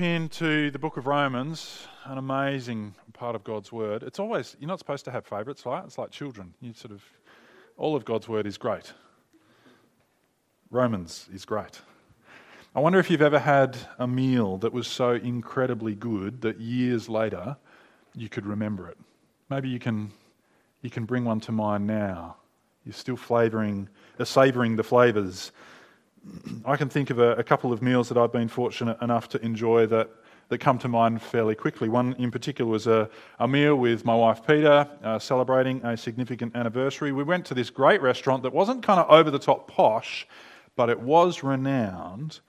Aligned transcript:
into 0.00 0.70
the 0.70 0.78
book 0.78 0.96
of 0.96 1.06
Romans, 1.06 1.86
an 2.04 2.18
amazing 2.18 2.94
part 3.12 3.36
of 3.36 3.44
God's 3.44 3.70
word. 3.70 4.02
It's 4.02 4.18
always, 4.18 4.56
you're 4.58 4.68
not 4.68 4.78
supposed 4.78 5.04
to 5.04 5.10
have 5.10 5.26
favourites, 5.26 5.64
right? 5.66 5.84
It's 5.84 5.98
like 5.98 6.10
children. 6.10 6.54
You 6.60 6.72
sort 6.72 6.92
of, 6.92 7.04
all 7.76 7.94
of 7.94 8.04
God's 8.04 8.28
word 8.28 8.46
is 8.46 8.58
great. 8.58 8.92
Romans 10.70 11.28
is 11.32 11.44
great. 11.44 11.80
I 12.74 12.80
wonder 12.80 12.98
if 12.98 13.10
you've 13.10 13.22
ever 13.22 13.38
had 13.38 13.76
a 13.98 14.06
meal 14.06 14.58
that 14.58 14.72
was 14.72 14.86
so 14.86 15.12
incredibly 15.12 15.94
good 15.94 16.42
that 16.42 16.60
years 16.60 17.08
later 17.08 17.56
you 18.14 18.28
could 18.28 18.46
remember 18.46 18.88
it. 18.88 18.98
Maybe 19.48 19.68
you 19.68 19.78
can, 19.78 20.10
you 20.82 20.90
can 20.90 21.04
bring 21.04 21.24
one 21.24 21.40
to 21.40 21.52
mind 21.52 21.86
now. 21.86 22.36
You're 22.84 22.94
still 22.94 23.16
flavouring, 23.16 23.88
uh, 24.18 24.24
savouring 24.24 24.76
the 24.76 24.82
flavours 24.82 25.52
I 26.64 26.76
can 26.76 26.88
think 26.88 27.10
of 27.10 27.18
a, 27.18 27.32
a, 27.34 27.44
couple 27.44 27.72
of 27.72 27.82
meals 27.82 28.08
that 28.08 28.18
I've 28.18 28.32
been 28.32 28.48
fortunate 28.48 28.96
enough 29.02 29.28
to 29.30 29.44
enjoy 29.44 29.86
that, 29.86 30.08
that 30.48 30.58
come 30.58 30.78
to 30.78 30.88
mind 30.88 31.20
fairly 31.20 31.54
quickly. 31.54 31.88
One 31.88 32.14
in 32.18 32.30
particular 32.30 32.70
was 32.70 32.86
a, 32.86 33.10
a 33.38 33.46
meal 33.46 33.76
with 33.76 34.04
my 34.04 34.14
wife 34.14 34.46
Peter, 34.46 34.88
uh, 35.02 35.18
celebrating 35.18 35.84
a 35.84 35.96
significant 35.96 36.56
anniversary. 36.56 37.12
We 37.12 37.24
went 37.24 37.44
to 37.46 37.54
this 37.54 37.70
great 37.70 38.00
restaurant 38.00 38.42
that 38.42 38.52
wasn't 38.52 38.82
kind 38.82 39.00
of 39.00 39.10
over 39.10 39.30
the 39.30 39.38
top 39.38 39.68
posh, 39.68 40.26
but 40.76 40.88
it 40.88 41.00
was 41.00 41.42
renowned 41.42 42.40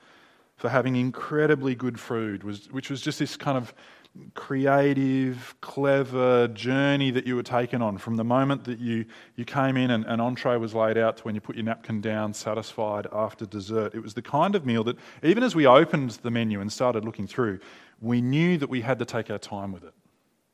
for 0.56 0.70
having 0.70 0.96
incredibly 0.96 1.76
good 1.76 2.00
food, 2.00 2.44
which 2.44 2.90
was 2.90 3.02
just 3.02 3.20
this 3.20 3.36
kind 3.36 3.58
of 3.58 3.74
creative, 4.34 5.56
clever 5.62 6.48
journey 6.48 7.12
that 7.12 7.28
you 7.28 7.36
were 7.36 7.44
taken 7.44 7.82
on 7.82 7.98
from 7.98 8.16
the 8.16 8.24
moment 8.24 8.64
that 8.66 8.80
you, 8.80 9.06
you 9.36 9.46
came 9.46 9.78
in 9.78 9.92
and 9.92 10.06
an 10.06 10.20
entree 10.20 10.58
was 10.58 10.74
laid 10.74 10.98
out 10.98 11.18
to 11.18 11.24
when 11.24 11.36
you 11.36 11.42
put 11.42 11.56
your 11.56 11.66
napkin 11.66 12.02
down, 12.02 12.34
satisfied 12.34 13.08
after 13.12 13.46
dessert. 13.46 13.94
It 13.94 14.02
was 14.02 14.14
the 14.14 14.22
kind 14.22 14.56
of 14.56 14.66
meal 14.66 14.84
that, 14.86 14.98
even 15.24 15.44
as 15.44 15.56
we 15.56 15.66
opened 15.66 16.12
the 16.22 16.32
menu 16.32 16.62
and 16.62 16.72
started 16.72 17.04
looking 17.04 17.28
through, 17.28 17.60
we 18.02 18.22
knew 18.22 18.58
that 18.58 18.70
we 18.70 18.82
had 18.82 19.00
to 19.00 19.06
take 19.06 19.30
our 19.30 19.38
time 19.38 19.72
with 19.72 19.84
it. 19.84 19.94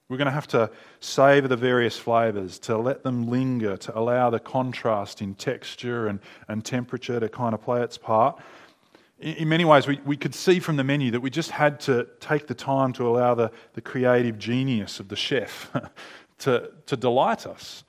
We're 0.10 0.18
going 0.18 0.26
to 0.26 0.32
have 0.32 0.48
to 0.48 0.70
savour 1.00 1.48
the 1.48 1.56
various 1.56 1.98
flavours, 1.98 2.60
to 2.60 2.78
let 2.78 3.04
them 3.04 3.30
linger, 3.30 3.78
to 3.78 3.98
allow 3.98 4.30
the 4.30 4.40
contrast 4.40 5.22
in 5.22 5.36
texture 5.36 6.08
and, 6.08 6.20
and 6.50 6.66
temperature 6.66 7.20
to 7.20 7.30
kind 7.30 7.54
of 7.54 7.62
play 7.62 7.82
its 7.82 7.98
part 7.98 8.42
in 9.22 9.48
many 9.48 9.66
ways, 9.66 9.88
we, 9.88 10.00
we 10.04 10.18
could 10.18 10.34
see 10.34 10.60
from 10.60 10.78
the 10.78 10.84
menu 10.84 11.12
that 11.12 11.20
we 11.20 11.30
just 11.30 11.52
had 11.52 11.80
to 11.82 12.08
take 12.20 12.48
the 12.48 12.56
time 12.56 12.92
to 12.94 13.08
allow 13.08 13.36
the, 13.36 13.52
the 13.74 13.82
creative 13.82 14.40
genius 14.40 15.00
of 15.00 15.10
the 15.10 15.16
chef 15.16 15.72
to, 16.40 16.72
to 16.88 16.98
delight 16.98 17.46
us 17.46 17.84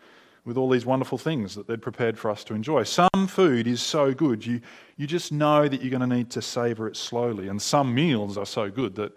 with 0.45 0.57
all 0.57 0.69
these 0.69 0.85
wonderful 0.85 1.17
things 1.17 1.55
that 1.55 1.67
they'd 1.67 1.81
prepared 1.81 2.19
for 2.19 2.31
us 2.31 2.45
to 2.45 2.55
enjoy. 2.55 2.83
Some 2.83 3.29
food 3.29 3.67
is 3.67 3.81
so 3.81 4.13
good, 4.13 4.45
you, 4.45 4.61
you 4.97 5.07
just 5.07 5.33
know 5.33 5.69
that 5.69 5.81
you're 5.81 5.91
going 5.91 6.09
to 6.09 6.17
need 6.17 6.31
to 6.31 6.43
savour 6.43 6.89
it 6.89 6.97
slowly. 6.97 7.49
And 7.49 7.63
some 7.63 7.95
meals 7.95 8.37
are 8.37 8.47
so 8.47 8.71
good 8.71 8.97
that 8.97 9.17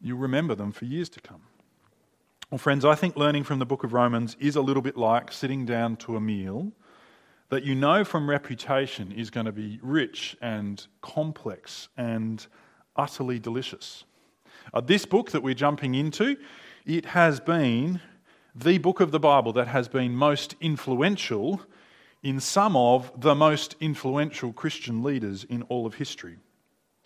you'll 0.00 0.18
remember 0.18 0.54
them 0.54 0.72
for 0.72 0.84
years 0.84 1.08
to 1.10 1.20
come. 1.20 1.42
Well, 2.50 2.58
friends, 2.58 2.84
I 2.84 2.94
think 2.94 3.16
learning 3.16 3.44
from 3.44 3.58
the 3.58 3.66
book 3.66 3.84
of 3.84 3.92
Romans 3.92 4.36
is 4.38 4.56
a 4.56 4.60
little 4.60 4.82
bit 4.82 4.96
like 4.96 5.32
sitting 5.32 5.64
down 5.64 5.96
to 5.98 6.16
a 6.16 6.20
meal 6.20 6.72
that 7.48 7.64
you 7.64 7.74
know 7.74 8.04
from 8.04 8.28
reputation 8.28 9.12
is 9.12 9.30
going 9.30 9.46
to 9.46 9.52
be 9.52 9.78
rich 9.82 10.36
and 10.40 10.86
complex 11.00 11.88
and 11.96 12.46
utterly 12.96 13.38
delicious. 13.38 14.04
Uh, 14.74 14.80
this 14.80 15.04
book 15.04 15.30
that 15.30 15.42
we're 15.42 15.54
jumping 15.54 15.94
into, 15.94 16.36
it 16.84 17.06
has 17.06 17.40
been 17.40 18.00
the 18.54 18.78
book 18.78 19.00
of 19.00 19.10
the 19.10 19.20
Bible 19.20 19.52
that 19.52 19.68
has 19.68 19.86
been 19.86 20.14
most 20.14 20.56
influential 20.60 21.60
in 22.22 22.40
some 22.40 22.74
of 22.74 23.12
the 23.20 23.34
most 23.34 23.76
influential 23.80 24.52
Christian 24.52 25.02
leaders 25.02 25.44
in 25.44 25.62
all 25.64 25.86
of 25.86 25.94
history. 25.94 26.36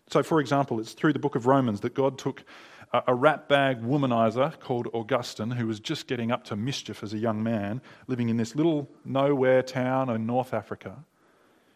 So, 0.09 0.23
for 0.23 0.41
example, 0.41 0.81
it's 0.81 0.93
through 0.93 1.13
the 1.13 1.19
book 1.19 1.37
of 1.37 1.47
Romans 1.47 1.81
that 1.81 1.95
God 1.95 2.19
took 2.19 2.45
a 2.93 3.13
ratbag 3.13 3.83
womanizer 3.83 4.59
called 4.59 4.89
Augustine, 4.93 5.53
who 5.53 5.67
was 5.67 5.79
just 5.79 6.09
getting 6.09 6.33
up 6.33 6.43
to 6.45 6.57
mischief 6.57 7.03
as 7.03 7.13
a 7.13 7.19
young 7.19 7.43
man, 7.43 7.81
living 8.09 8.29
in 8.29 8.37
this 8.37 8.57
little 8.57 8.89
nowhere 9.05 9.63
town 9.63 10.11
in 10.11 10.27
North 10.27 10.53
Africa. 10.53 11.05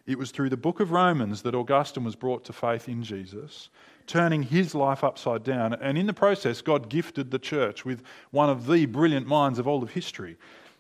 It 0.07 0.19
was 0.19 0.33
through 0.33 0.51
the 0.51 0.57
book 0.57 0.81
of 0.81 0.91
Romans 0.91 1.43
that 1.43 1.55
Augustine 1.55 2.05
was 2.05 2.17
brought 2.17 2.45
to 2.45 2.53
faith 2.53 2.89
in 2.89 3.03
Jesus, 3.05 3.71
turning 4.07 4.43
his 4.43 4.75
life 4.75 5.05
upside 5.05 5.45
down. 5.45 5.73
And 5.75 5.97
in 5.97 6.07
the 6.07 6.13
process, 6.13 6.61
God 6.61 6.89
gifted 6.89 7.31
the 7.31 7.39
church 7.39 7.85
with 7.85 8.03
one 8.31 8.51
of 8.51 8.67
the 8.67 8.87
brilliant 8.87 9.27
minds 9.27 9.59
of 9.59 9.69
all 9.69 9.83
of 9.83 9.93
history, 9.93 10.37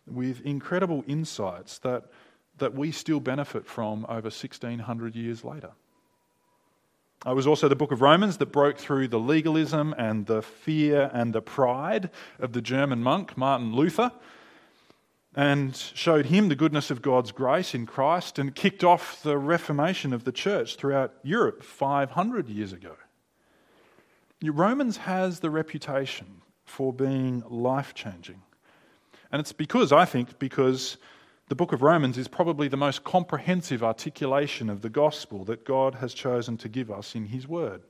with 0.06 0.40
incredible 0.42 1.04
insights 1.06 1.78
that, 1.78 2.04
that 2.58 2.74
we 2.74 2.90
still 2.90 3.20
benefit 3.20 3.66
from 3.66 4.04
over 4.08 4.26
1600 4.26 5.14
years 5.14 5.44
later. 5.44 5.70
It 7.26 7.34
was 7.34 7.46
also 7.46 7.68
the 7.68 7.76
book 7.76 7.90
of 7.90 8.02
Romans 8.02 8.36
that 8.36 8.52
broke 8.52 8.76
through 8.76 9.08
the 9.08 9.18
legalism 9.18 9.94
and 9.96 10.26
the 10.26 10.42
fear 10.42 11.10
and 11.14 11.32
the 11.32 11.40
pride 11.40 12.10
of 12.38 12.52
the 12.52 12.60
German 12.60 13.02
monk 13.02 13.36
Martin 13.36 13.74
Luther 13.74 14.12
and 15.34 15.74
showed 15.74 16.26
him 16.26 16.48
the 16.48 16.54
goodness 16.54 16.90
of 16.90 17.02
God's 17.02 17.32
grace 17.32 17.74
in 17.74 17.86
Christ 17.86 18.38
and 18.38 18.54
kicked 18.54 18.84
off 18.84 19.22
the 19.22 19.38
reformation 19.38 20.12
of 20.12 20.24
the 20.24 20.32
church 20.32 20.76
throughout 20.76 21.14
Europe 21.22 21.62
500 21.62 22.48
years 22.48 22.72
ago. 22.72 22.96
Romans 24.42 24.98
has 24.98 25.40
the 25.40 25.50
reputation 25.50 26.42
for 26.66 26.92
being 26.92 27.42
life 27.48 27.94
changing. 27.94 28.42
And 29.32 29.40
it's 29.40 29.52
because, 29.52 29.90
I 29.90 30.04
think, 30.04 30.38
because 30.38 30.98
the 31.48 31.54
book 31.54 31.72
of 31.72 31.82
Romans 31.82 32.16
is 32.16 32.26
probably 32.26 32.68
the 32.68 32.76
most 32.76 33.04
comprehensive 33.04 33.82
articulation 33.82 34.70
of 34.70 34.80
the 34.80 34.88
gospel 34.88 35.44
that 35.44 35.64
God 35.64 35.96
has 35.96 36.14
chosen 36.14 36.56
to 36.58 36.68
give 36.68 36.90
us 36.90 37.14
in 37.14 37.26
His 37.26 37.46
Word. 37.46 37.82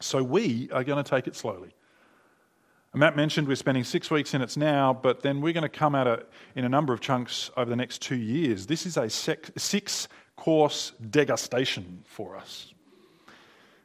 So 0.00 0.22
we 0.22 0.70
are 0.70 0.84
going 0.84 1.02
to 1.02 1.08
take 1.08 1.26
it 1.26 1.36
slowly. 1.36 1.74
Matt 2.92 3.16
mentioned 3.16 3.46
we're 3.46 3.54
spending 3.54 3.84
six 3.84 4.10
weeks 4.10 4.34
in 4.34 4.42
it 4.42 4.56
now, 4.56 4.92
but 4.92 5.22
then 5.22 5.40
we're 5.40 5.52
going 5.52 5.62
to 5.62 5.68
come 5.68 5.94
at 5.94 6.06
it 6.06 6.28
in 6.56 6.64
a 6.64 6.68
number 6.68 6.92
of 6.92 7.00
chunks 7.00 7.50
over 7.56 7.70
the 7.70 7.76
next 7.76 8.02
two 8.02 8.16
years. 8.16 8.66
This 8.66 8.84
is 8.84 8.96
a 8.96 9.08
six 9.08 10.08
course 10.36 10.92
degustation 11.10 12.04
for 12.04 12.36
us. 12.36 12.74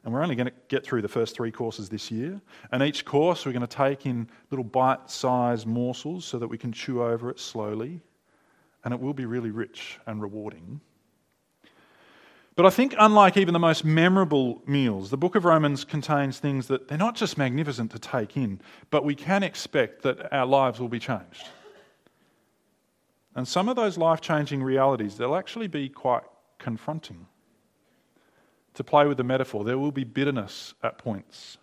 And 0.04 0.14
we're 0.14 0.24
only 0.24 0.36
going 0.36 0.48
to 0.48 0.54
get 0.70 0.84
through 0.84 1.02
the 1.02 1.08
first 1.08 1.36
three 1.36 1.52
courses 1.52 1.88
this 1.88 2.12
year. 2.12 2.42
And 2.72 2.82
each 2.84 3.06
course 3.06 3.46
we're 3.46 3.54
going 3.54 3.62
to 3.62 3.68
take 3.68 4.06
in 4.06 4.28
little 4.50 4.64
bite 4.64 5.10
sized 5.10 5.68
morsels 5.68 6.26
so 6.26 6.40
that 6.40 6.48
we 6.48 6.58
can 6.58 6.72
chew 6.72 7.04
over 7.04 7.30
it 7.30 7.40
slowly 7.40 8.02
and 8.86 8.94
it 8.94 9.00
will 9.02 9.14
be 9.14 9.26
really 9.26 9.50
rich 9.50 10.00
and 10.06 10.22
rewarding. 10.22 10.80
But 12.56 12.66
I 12.66 12.70
think, 12.70 12.96
unlike 12.98 13.36
even 13.36 13.52
the 13.52 13.60
most 13.60 13.84
memorable 13.84 14.62
meals, 14.66 15.10
the 15.10 15.18
book 15.18 15.36
of 15.36 15.44
Romans 15.44 15.84
contains 15.84 16.40
things 16.40 16.68
that 16.68 16.88
they're 16.88 16.98
not 16.98 17.16
just 17.16 17.38
magnificent 17.38 17.92
to 17.92 18.00
take 18.00 18.38
in, 18.38 18.62
but 18.92 19.04
we 19.04 19.16
can 19.16 19.44
expect 19.44 20.04
that 20.04 20.32
our 20.32 20.46
lives 20.46 20.80
will 20.80 20.88
be 20.88 21.00
changed. 21.00 21.50
And 23.36 23.46
some 23.46 23.68
of 23.68 23.76
those 23.76 23.98
life 23.98 24.22
changing 24.22 24.64
realities, 24.64 25.18
they'll 25.18 25.36
actually 25.36 25.68
be 25.68 25.90
quite 25.90 26.24
confronting. 26.60 27.26
To 28.76 28.84
play 28.86 29.06
with 29.06 29.18
the 29.18 29.24
metaphor, 29.26 29.66
there 29.66 29.78
will 29.78 29.92
be 29.92 30.06
bitterness 30.06 30.74
at 30.84 30.98
points. 30.98 31.58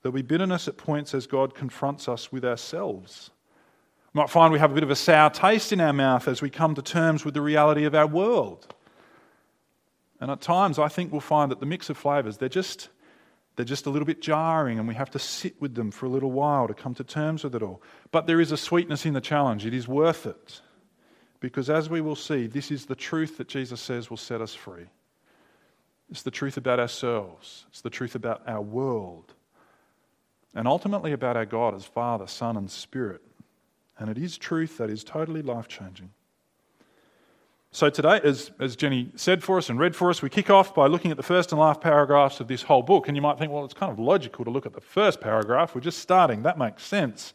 There'll 0.00 0.14
be 0.14 0.22
bitterness 0.22 0.66
at 0.66 0.76
points 0.76 1.14
as 1.14 1.28
God 1.28 1.54
confronts 1.54 2.08
us 2.08 2.32
with 2.32 2.44
ourselves 2.44 3.30
we 4.12 4.18
might 4.18 4.30
find 4.30 4.52
we 4.52 4.58
have 4.58 4.72
a 4.72 4.74
bit 4.74 4.82
of 4.82 4.90
a 4.90 4.96
sour 4.96 5.30
taste 5.30 5.72
in 5.72 5.80
our 5.80 5.92
mouth 5.92 6.28
as 6.28 6.42
we 6.42 6.50
come 6.50 6.74
to 6.74 6.82
terms 6.82 7.24
with 7.24 7.34
the 7.34 7.40
reality 7.40 7.84
of 7.84 7.94
our 7.94 8.06
world. 8.06 8.74
And 10.20 10.30
at 10.30 10.40
times, 10.40 10.78
I 10.78 10.88
think 10.88 11.10
we'll 11.10 11.20
find 11.20 11.50
that 11.50 11.60
the 11.60 11.66
mix 11.66 11.90
of 11.90 11.96
flavours, 11.96 12.36
they're 12.36 12.48
just, 12.48 12.90
they're 13.56 13.64
just 13.64 13.86
a 13.86 13.90
little 13.90 14.06
bit 14.06 14.20
jarring, 14.20 14.78
and 14.78 14.86
we 14.86 14.94
have 14.94 15.10
to 15.12 15.18
sit 15.18 15.60
with 15.60 15.74
them 15.74 15.90
for 15.90 16.06
a 16.06 16.10
little 16.10 16.30
while 16.30 16.68
to 16.68 16.74
come 16.74 16.94
to 16.94 17.04
terms 17.04 17.42
with 17.42 17.54
it 17.54 17.62
all. 17.62 17.82
But 18.12 18.26
there 18.26 18.40
is 18.40 18.52
a 18.52 18.56
sweetness 18.56 19.06
in 19.06 19.14
the 19.14 19.20
challenge. 19.20 19.66
It 19.66 19.74
is 19.74 19.88
worth 19.88 20.26
it. 20.26 20.60
Because 21.40 21.68
as 21.68 21.90
we 21.90 22.00
will 22.00 22.14
see, 22.14 22.46
this 22.46 22.70
is 22.70 22.86
the 22.86 22.94
truth 22.94 23.38
that 23.38 23.48
Jesus 23.48 23.80
says 23.80 24.10
will 24.10 24.16
set 24.16 24.40
us 24.40 24.54
free. 24.54 24.86
It's 26.08 26.22
the 26.22 26.30
truth 26.30 26.56
about 26.56 26.78
ourselves, 26.78 27.64
it's 27.70 27.80
the 27.80 27.90
truth 27.90 28.14
about 28.14 28.42
our 28.46 28.60
world, 28.60 29.32
and 30.54 30.68
ultimately 30.68 31.12
about 31.12 31.36
our 31.36 31.46
God 31.46 31.74
as 31.74 31.86
Father, 31.86 32.26
Son, 32.26 32.58
and 32.58 32.70
Spirit. 32.70 33.22
And 33.98 34.10
it 34.10 34.18
is 34.18 34.38
truth 34.38 34.78
that 34.78 34.90
is 34.90 35.04
totally 35.04 35.42
life 35.42 35.68
changing. 35.68 36.10
So, 37.74 37.88
today, 37.88 38.20
as, 38.22 38.50
as 38.60 38.76
Jenny 38.76 39.10
said 39.16 39.42
for 39.42 39.56
us 39.56 39.70
and 39.70 39.78
read 39.78 39.96
for 39.96 40.10
us, 40.10 40.20
we 40.20 40.28
kick 40.28 40.50
off 40.50 40.74
by 40.74 40.86
looking 40.88 41.10
at 41.10 41.16
the 41.16 41.22
first 41.22 41.52
and 41.52 41.60
last 41.60 41.80
paragraphs 41.80 42.38
of 42.38 42.46
this 42.46 42.62
whole 42.62 42.82
book. 42.82 43.08
And 43.08 43.16
you 43.16 43.22
might 43.22 43.38
think, 43.38 43.50
well, 43.50 43.64
it's 43.64 43.72
kind 43.72 43.90
of 43.90 43.98
logical 43.98 44.44
to 44.44 44.50
look 44.50 44.66
at 44.66 44.74
the 44.74 44.80
first 44.82 45.22
paragraph. 45.22 45.74
We're 45.74 45.80
just 45.80 46.00
starting. 46.00 46.42
That 46.42 46.58
makes 46.58 46.84
sense. 46.84 47.32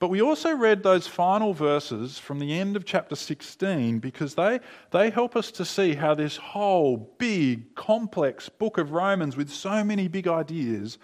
But 0.00 0.08
we 0.08 0.22
also 0.22 0.52
read 0.52 0.82
those 0.82 1.06
final 1.06 1.52
verses 1.52 2.18
from 2.18 2.40
the 2.40 2.58
end 2.58 2.76
of 2.76 2.84
chapter 2.84 3.16
16 3.16 3.98
because 3.98 4.34
they, 4.34 4.60
they 4.90 5.10
help 5.10 5.36
us 5.36 5.50
to 5.52 5.64
see 5.64 5.94
how 5.94 6.14
this 6.14 6.36
whole 6.36 7.14
big, 7.18 7.74
complex 7.74 8.48
book 8.48 8.78
of 8.78 8.92
Romans 8.92 9.36
with 9.36 9.50
so 9.50 9.82
many 9.82 10.06
big 10.06 10.28
ideas 10.28 10.98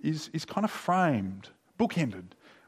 is, 0.00 0.30
is 0.32 0.44
kind 0.44 0.64
of 0.64 0.70
framed, 0.70 1.48
bookended 1.78 2.24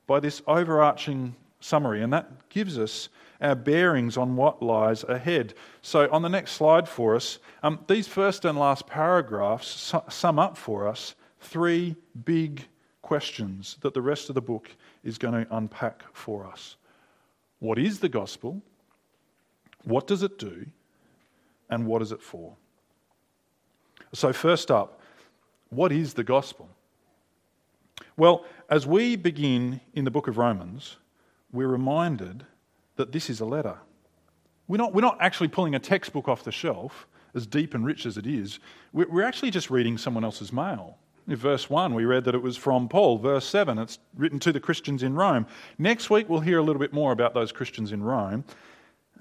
by 0.06 0.19
this 0.19 0.42
overarching 0.46 1.36
summary, 1.60 2.02
and 2.02 2.12
that 2.12 2.49
gives 2.49 2.78
us 2.78 3.08
our 3.40 3.55
bearings 3.55 4.16
on 4.16 4.37
what 4.37 4.62
lies 4.62 5.05
ahead. 5.05 5.55
So, 5.82 6.08
on 6.10 6.22
the 6.22 6.28
next 6.28 6.52
slide 6.52 6.88
for 6.88 7.14
us, 7.14 7.38
um, 7.62 7.81
these 7.87 8.08
first 8.08 8.44
and 8.44 8.58
last 8.58 8.87
paragraphs 8.87 9.69
su- 9.69 10.02
sum 10.08 10.38
up 10.38 10.56
for 10.56 10.88
us 10.88 11.14
three 11.40 11.94
big 12.25 12.66
questions 13.02 13.78
that 13.81 13.94
the 13.94 14.02
rest 14.02 14.28
of 14.28 14.34
the 14.34 14.40
book 14.40 14.70
is 15.05 15.19
going 15.19 15.44
to 15.44 15.56
unpack 15.56 16.02
for 16.12 16.46
us. 16.46 16.76
What 17.61 17.78
is 17.78 18.00
the 18.00 18.08
gospel? 18.08 18.61
What 19.84 20.06
does 20.06 20.22
it 20.22 20.38
do? 20.38 20.66
And 21.70 21.87
what 21.87 22.02
is 22.02 22.12
it 22.12 22.22
for? 22.22 22.56
So, 24.12 24.32
first 24.32 24.70
up, 24.70 25.00
what 25.70 25.93
is 25.93 26.14
the 26.14 26.25
gospel? 26.25 26.69
Well, 28.16 28.44
as 28.69 28.87
we 28.87 29.16
begin 29.16 29.81
in 29.94 30.04
the 30.04 30.11
book 30.11 30.28
of 30.28 30.38
Romans, 30.38 30.96
we're 31.53 31.69
reminded 31.69 32.45
that 32.97 33.12
this 33.12 33.31
is 33.31 33.41
a 33.41 33.45
letter. 33.45 33.77
We're 34.67 34.77
not, 34.77 34.95
we're 34.95 35.00
not 35.00 35.19
actually 35.21 35.49
pulling 35.49 35.75
a 35.75 35.79
textbook 35.79 36.29
off 36.29 36.45
the 36.45 36.53
shelf, 36.53 37.06
as 37.35 37.47
deep 37.47 37.75
and 37.75 37.85
rich 37.85 38.06
as 38.06 38.17
it 38.17 38.27
is. 38.27 38.59
We're, 38.93 39.09
we're 39.09 39.25
actually 39.25 39.50
just 39.50 39.71
reading 39.71 39.99
someone 39.99 40.25
else's 40.25 40.53
mail. 40.53 40.99
In 41.27 41.37
verse 41.37 41.69
1, 41.69 41.95
we 41.95 42.05
read 42.05 42.25
that 42.25 42.35
it 42.35 42.43
was 42.43 42.56
from 42.56 42.89
Paul. 42.89 43.19
Verse 43.19 43.45
7, 43.47 43.79
it's 43.79 43.99
written 44.17 44.39
to 44.41 44.53
the 44.53 44.61
Christians 44.61 45.03
in 45.03 45.15
Rome. 45.15 45.47
Next 45.79 46.09
week, 46.09 46.29
we'll 46.29 46.41
hear 46.41 46.59
a 46.59 46.62
little 46.62 46.81
bit 46.81 46.93
more 46.93 47.12
about 47.12 47.35
those 47.35 47.53
Christians 47.53 47.93
in 47.93 48.03
Rome. 48.03 48.45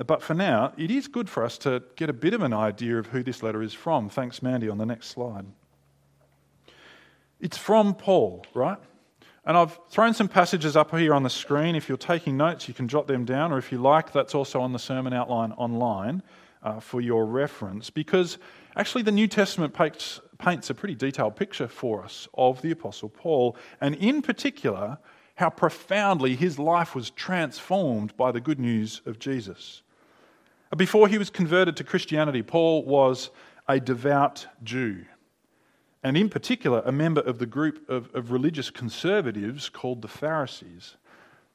But 0.05 0.21
for 0.21 0.33
now, 0.33 0.73
it 0.77 0.91
is 0.91 1.07
good 1.07 1.29
for 1.29 1.43
us 1.43 1.57
to 1.59 1.83
get 1.95 2.09
a 2.09 2.13
bit 2.13 2.33
of 2.33 2.43
an 2.43 2.53
idea 2.53 2.97
of 2.97 3.07
who 3.07 3.23
this 3.23 3.43
letter 3.43 3.61
is 3.61 3.73
from. 3.73 4.09
Thanks, 4.09 4.41
Mandy, 4.41 4.69
on 4.69 4.77
the 4.77 4.85
next 4.85 5.07
slide. 5.07 5.45
It's 7.41 7.57
from 7.57 7.93
Paul, 7.93 8.45
right? 8.53 8.77
And 9.47 9.55
I've 9.55 9.79
thrown 9.87 10.13
some 10.13 10.27
passages 10.27 10.75
up 10.75 10.93
here 10.93 11.13
on 11.13 11.23
the 11.23 11.29
screen. 11.29 11.77
If 11.77 11.87
you're 11.87 11.97
taking 11.97 12.35
notes, 12.35 12.67
you 12.67 12.73
can 12.73 12.89
jot 12.89 13.07
them 13.07 13.23
down, 13.23 13.53
or 13.53 13.57
if 13.57 13.71
you 13.71 13.77
like, 13.77 14.11
that's 14.11 14.35
also 14.35 14.59
on 14.59 14.73
the 14.73 14.77
sermon 14.77 15.13
outline 15.13 15.53
online 15.53 16.21
uh, 16.61 16.81
for 16.81 16.99
your 16.99 17.25
reference. 17.25 17.89
Because 17.89 18.39
actually, 18.75 19.03
the 19.03 19.11
New 19.13 19.25
Testament 19.25 19.73
paints, 19.73 20.19
paints 20.37 20.69
a 20.69 20.73
pretty 20.73 20.95
detailed 20.95 21.37
picture 21.37 21.69
for 21.69 22.03
us 22.03 22.27
of 22.33 22.61
the 22.61 22.71
Apostle 22.71 23.07
Paul, 23.07 23.55
and 23.79 23.95
in 23.95 24.21
particular, 24.21 24.97
how 25.35 25.49
profoundly 25.49 26.35
his 26.35 26.59
life 26.59 26.93
was 26.93 27.09
transformed 27.11 28.17
by 28.17 28.33
the 28.33 28.41
good 28.41 28.59
news 28.59 29.01
of 29.05 29.17
Jesus. 29.17 29.81
Before 30.75 31.07
he 31.07 31.17
was 31.17 31.29
converted 31.29 31.77
to 31.77 31.85
Christianity, 31.85 32.43
Paul 32.43 32.83
was 32.83 33.29
a 33.69 33.79
devout 33.79 34.45
Jew, 34.61 35.05
and 36.03 36.15
in 36.15 36.29
particular, 36.29 36.81
a 36.85 36.91
member 36.91 37.21
of 37.21 37.39
the 37.39 37.45
group 37.45 37.89
of, 37.89 38.13
of 38.13 38.31
religious 38.31 38.69
conservatives 38.69 39.69
called 39.69 40.01
the 40.01 40.07
Pharisees. 40.07 40.95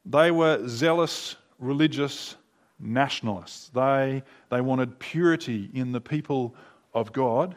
They 0.04 0.30
were 0.30 0.66
zealous 0.68 1.36
religious 1.58 2.36
nationalists. 2.78 3.68
They, 3.68 4.22
they 4.50 4.60
wanted 4.60 4.98
purity 4.98 5.70
in 5.72 5.92
the 5.92 6.00
people 6.00 6.54
of 6.92 7.12
God 7.12 7.54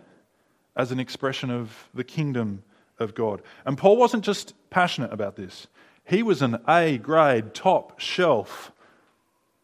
as 0.76 0.92
an 0.92 1.00
expression 1.00 1.50
of 1.50 1.90
the 1.94 2.04
kingdom 2.04 2.64
of 3.00 3.16
God. 3.16 3.42
And 3.66 3.78
Paul 3.78 3.98
wasn't 3.98 4.24
just 4.24 4.54
passionate 4.70 5.12
about 5.12 5.36
this, 5.36 5.68
he 6.06 6.22
was 6.22 6.42
an 6.42 6.60
A 6.68 6.98
grade, 6.98 7.54
top 7.54 8.00
shelf 8.00 8.72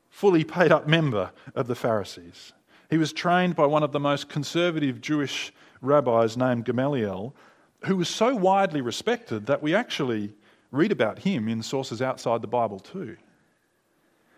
fully 0.10 0.44
paid 0.44 0.72
up 0.72 0.88
member 0.88 1.32
of 1.56 1.68
the 1.68 1.76
Pharisees. 1.76 2.54
He 2.92 2.98
was 2.98 3.14
trained 3.14 3.56
by 3.56 3.66
one 3.66 3.84
of 3.84 3.94
the 3.94 4.02
most 4.02 4.28
conservative 4.28 5.00
Jewish 5.00 5.54
rabbis 5.82 6.36
named 6.36 6.66
Gamaliel, 6.66 7.34
who 7.86 7.96
was 7.96 8.10
so 8.10 8.36
widely 8.36 8.82
respected 8.82 9.46
that 9.46 9.64
we 9.64 9.74
actually 9.74 10.34
read 10.72 10.92
about 10.92 11.20
him 11.20 11.48
in 11.48 11.64
sources 11.64 12.02
outside 12.02 12.42
the 12.42 12.48
Bible 12.48 12.80
too. 12.80 13.16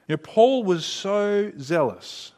You 0.08 0.10
know, 0.10 0.18
Paul 0.18 0.64
was 0.64 0.86
so 0.86 1.52
zealous 1.60 2.34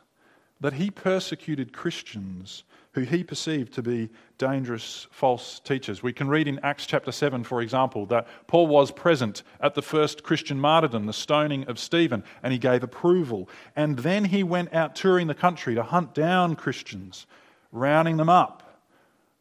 that 0.61 0.73
he 0.73 0.89
persecuted 0.89 1.73
Christians 1.73 2.63
who 2.95 3.01
he 3.01 3.25
perceived 3.25 3.73
to 3.73 3.83
be 3.83 4.09
dangerous 4.37 5.05
false 5.11 5.59
teachers. 5.59 6.01
We 6.01 6.13
can 6.13 6.29
read 6.29 6.47
in 6.47 6.59
Acts 6.63 6.85
chapter 6.85 7.11
7, 7.11 7.43
for 7.43 7.61
example, 7.61 8.05
that 8.05 8.25
Paul 8.47 8.67
was 8.67 8.89
present 8.89 9.43
at 9.59 9.75
the 9.75 9.81
first 9.81 10.23
Christian 10.23 10.57
martyrdom, 10.57 11.05
the 11.05 11.11
stoning 11.11 11.65
of 11.65 11.77
Stephen, 11.77 12.23
and 12.41 12.53
he 12.53 12.57
gave 12.57 12.83
approval. 12.83 13.49
And 13.75 13.99
then 13.99 14.23
he 14.23 14.43
went 14.43 14.73
out 14.73 14.95
touring 14.95 15.27
the 15.27 15.35
country 15.35 15.75
to 15.75 15.83
hunt 15.83 16.13
down 16.13 16.55
Christians, 16.55 17.27
rounding 17.73 18.15
them 18.15 18.29
up, 18.29 18.79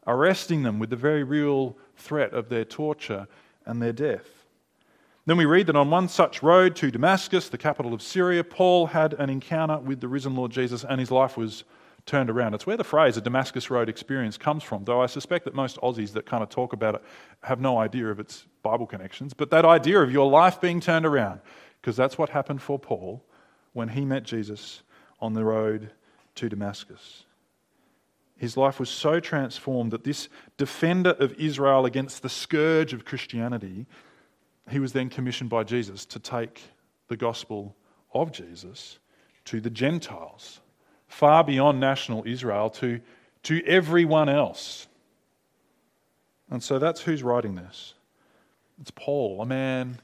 arresting 0.05 0.63
them 0.63 0.77
with 0.77 0.89
the 0.89 0.97
very 0.97 1.23
real 1.23 1.77
threat 1.95 2.33
of 2.33 2.49
their 2.49 2.65
torture 2.65 3.25
and 3.65 3.81
their 3.81 3.93
death. 3.93 4.27
Then 5.27 5.37
we 5.37 5.45
read 5.45 5.67
that 5.67 5.77
on 5.77 5.89
one 5.89 6.09
such 6.09 6.43
road 6.43 6.75
to 6.75 6.91
Damascus, 6.91 7.47
the 7.47 7.57
capital 7.57 7.93
of 7.93 8.01
Syria, 8.01 8.43
Paul 8.43 8.87
had 8.87 9.13
an 9.13 9.29
encounter 9.29 9.77
with 9.77 10.01
the 10.01 10.09
risen 10.09 10.35
Lord 10.35 10.51
Jesus 10.51 10.83
and 10.83 10.99
his 10.99 11.09
life 11.09 11.37
was 11.37 11.63
turned 12.05 12.29
around. 12.29 12.53
It's 12.53 12.67
where 12.67 12.77
the 12.77 12.83
phrase 12.83 13.17
a 13.17 13.21
Damascus 13.21 13.69
Road 13.69 13.89
experience 13.89 14.37
comes 14.37 14.63
from, 14.63 14.85
though 14.85 15.01
I 15.01 15.07
suspect 15.07 15.45
that 15.45 15.55
most 15.55 15.77
Aussies 15.77 16.13
that 16.13 16.25
kind 16.25 16.43
of 16.43 16.49
talk 16.49 16.73
about 16.73 16.95
it 16.95 17.03
have 17.43 17.59
no 17.59 17.77
idea 17.79 18.07
of 18.07 18.19
its 18.19 18.45
Bible 18.61 18.85
connections. 18.85 19.33
But 19.33 19.49
that 19.51 19.65
idea 19.65 19.99
of 20.01 20.11
your 20.11 20.29
life 20.29 20.61
being 20.61 20.79
turned 20.79 21.05
around, 21.05 21.41
because 21.81 21.95
that's 21.95 22.17
what 22.17 22.29
happened 22.29 22.61
for 22.61 22.77
Paul 22.77 23.23
when 23.73 23.89
he 23.89 24.05
met 24.05 24.23
Jesus 24.23 24.83
on 25.19 25.33
the 25.33 25.43
road 25.43 25.91
to 26.35 26.49
Damascus. 26.49 27.25
His 28.37 28.57
life 28.57 28.79
was 28.79 28.89
so 28.89 29.19
transformed 29.19 29.91
that 29.91 30.03
this 30.03 30.27
defender 30.57 31.11
of 31.19 31.33
Israel 31.33 31.85
against 31.85 32.21
the 32.21 32.29
scourge 32.29 32.93
of 32.93 33.05
Christianity, 33.05 33.85
he 34.69 34.79
was 34.79 34.93
then 34.93 35.09
commissioned 35.09 35.49
by 35.49 35.63
Jesus 35.63 36.05
to 36.07 36.19
take 36.19 36.61
the 37.07 37.17
gospel 37.17 37.75
of 38.13 38.31
Jesus 38.31 38.99
to 39.45 39.61
the 39.61 39.69
Gentiles 39.69 40.59
far 41.07 41.43
beyond 41.43 41.79
national 41.79 42.23
Israel 42.25 42.69
to, 42.71 42.99
to 43.43 43.63
everyone 43.65 44.29
else. 44.29 44.87
And 46.49 46.61
so 46.61 46.79
that's 46.79 47.01
who's 47.01 47.23
writing 47.23 47.55
this. 47.55 47.93
It's 48.81 48.91
Paul, 48.91 49.41
a 49.41 49.45
man 49.45 49.99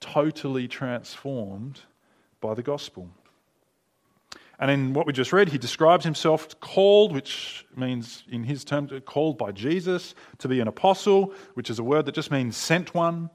totally 0.00 0.68
transformed 0.68 1.80
by 2.40 2.54
the 2.54 2.62
gospel. 2.62 3.08
And 4.60 4.70
in 4.70 4.92
what 4.92 5.06
we 5.06 5.12
just 5.12 5.32
read, 5.32 5.48
he 5.48 5.58
describes 5.58 6.04
himself 6.04 6.58
called, 6.58 7.12
which 7.12 7.64
means, 7.76 8.24
in 8.28 8.42
his 8.42 8.64
terms, 8.64 8.90
called 9.06 9.38
by 9.38 9.52
Jesus 9.52 10.16
to 10.38 10.48
be 10.48 10.58
an 10.58 10.66
apostle, 10.66 11.32
which 11.54 11.70
is 11.70 11.78
a 11.78 11.84
word 11.84 12.06
that 12.06 12.14
just 12.14 12.32
means 12.32 12.56
sent 12.56 12.92
one, 12.92 13.30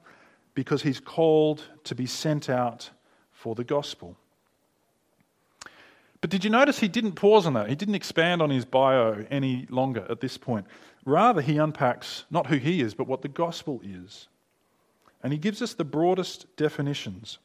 because 0.54 0.82
he's 0.82 1.00
called 1.00 1.64
to 1.84 1.94
be 1.94 2.06
sent 2.06 2.50
out 2.50 2.90
for 3.32 3.54
the 3.54 3.64
gospel. 3.64 4.18
But 6.24 6.30
did 6.30 6.42
you 6.42 6.48
notice 6.48 6.78
he 6.78 6.88
didn't 6.88 7.16
pause 7.16 7.44
on 7.44 7.52
that? 7.52 7.68
He 7.68 7.74
didn't 7.74 7.96
expand 7.96 8.40
on 8.40 8.48
his 8.48 8.64
bio 8.64 9.26
any 9.30 9.66
longer 9.68 10.06
at 10.08 10.22
this 10.22 10.38
point. 10.38 10.66
Rather, 11.04 11.42
he 11.42 11.58
unpacks 11.58 12.24
not 12.30 12.46
who 12.46 12.56
he 12.56 12.80
is, 12.80 12.94
but 12.94 13.06
what 13.06 13.20
the 13.20 13.28
gospel 13.28 13.78
is. 13.84 14.28
And 15.22 15.34
he 15.34 15.38
gives 15.38 15.60
us 15.60 15.74
the 15.74 15.84
broadest 15.84 16.46
definitions. 16.56 17.36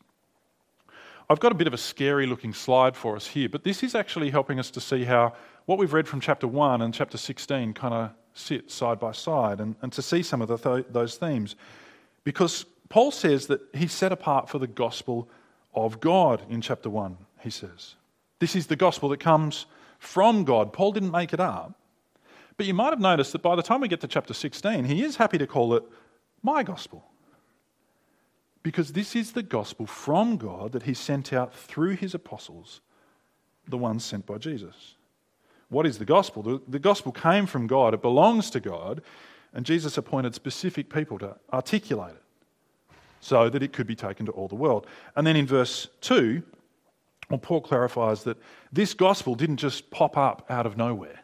I've 1.30 1.42
got 1.42 1.52
a 1.52 1.56
bit 1.56 1.68
of 1.68 1.74
a 1.74 1.78
scary 1.78 2.26
looking 2.26 2.54
slide 2.54 2.96
for 2.96 3.18
us 3.18 3.28
here, 3.28 3.50
but 3.50 3.66
this 3.66 3.84
is 3.84 3.96
actually 3.96 4.30
helping 4.30 4.62
us 4.62 4.72
to 4.72 4.80
see 4.80 5.04
how 5.04 5.34
what 5.66 5.78
we've 5.78 5.92
read 5.92 6.08
from 6.08 6.22
chapter 6.22 6.48
1 6.48 6.82
and 6.82 6.94
chapter 6.94 7.18
16 7.18 7.74
kind 7.74 7.94
of 7.94 8.12
sit 8.34 8.72
side 8.72 8.98
by 8.98 9.12
side 9.12 9.60
and, 9.60 9.76
and 9.82 9.92
to 9.92 10.02
see 10.02 10.24
some 10.24 10.42
of 10.42 10.48
the 10.48 10.58
th- 10.58 10.86
those 10.90 11.18
themes. 11.18 11.58
Because 12.24 12.66
Paul 12.88 13.12
says 13.12 13.48
that 13.48 13.60
he's 13.74 13.92
set 13.92 14.14
apart 14.14 14.48
for 14.48 14.58
the 14.58 14.68
gospel 14.68 15.28
of 15.74 16.00
God 16.00 16.44
in 16.50 16.62
chapter 16.62 16.90
1, 16.90 17.18
he 17.42 17.50
says. 17.50 17.96
This 18.40 18.56
is 18.56 18.68
the 18.68 18.76
gospel 18.76 19.10
that 19.10 19.20
comes 19.20 19.66
from 20.00 20.46
God. 20.46 20.74
Paul 20.74 20.94
didn't 20.94 21.12
make 21.12 21.34
it 21.34 21.40
up. 21.40 21.76
But 22.58 22.66
you 22.66 22.74
might 22.74 22.90
have 22.90 23.00
noticed 23.00 23.32
that 23.34 23.42
by 23.42 23.56
the 23.56 23.64
time 23.64 23.82
we 23.82 23.88
get 23.88 24.02
to 24.02 24.08
chapter 24.08 24.34
16, 24.34 24.86
he 24.86 25.04
is 25.04 25.16
happy 25.16 25.38
to 25.38 25.48
call 25.48 25.76
it 25.76 25.84
my 26.42 26.64
gospel. 26.64 27.06
Because 28.64 28.92
this 28.92 29.16
is 29.16 29.32
the 29.32 29.44
gospel 29.44 29.86
from 29.86 30.38
God 30.38 30.74
that 30.74 30.84
he 30.84 30.94
sent 30.94 31.32
out 31.32 31.54
through 31.54 31.96
his 31.96 32.14
apostles, 32.14 32.82
the 33.68 33.78
ones 33.78 34.04
sent 34.04 34.26
by 34.26 34.38
Jesus. 34.38 34.96
What 35.70 35.86
is 35.86 36.00
the 36.00 36.06
gospel? 36.06 36.44
The, 36.44 36.62
the 36.68 36.80
gospel 36.80 37.12
came 37.12 37.46
from 37.46 37.68
God, 37.68 37.94
it 37.94 38.02
belongs 38.02 38.50
to 38.52 38.60
God, 38.60 39.02
and 39.54 39.66
Jesus 39.66 39.98
appointed 39.98 40.36
specific 40.36 40.90
people 40.90 41.18
to 41.20 41.36
articulate 41.54 42.16
it 42.16 42.24
so 43.22 43.50
that 43.50 43.64
it 43.64 43.74
could 43.74 43.88
be 43.88 43.96
taken 43.96 44.26
to 44.26 44.32
all 44.32 44.48
the 44.48 44.56
world. 44.56 44.86
And 45.16 45.26
then 45.26 45.36
in 45.36 45.48
verse 45.48 45.88
2, 46.02 46.44
well, 47.30 47.40
Paul 47.40 47.62
clarifies 47.62 48.24
that 48.24 48.38
this 48.72 48.94
gospel 48.94 49.36
didn't 49.36 49.58
just 49.58 49.92
pop 49.92 50.18
up 50.18 50.46
out 50.50 50.66
of 50.66 50.78
nowhere. 50.78 51.20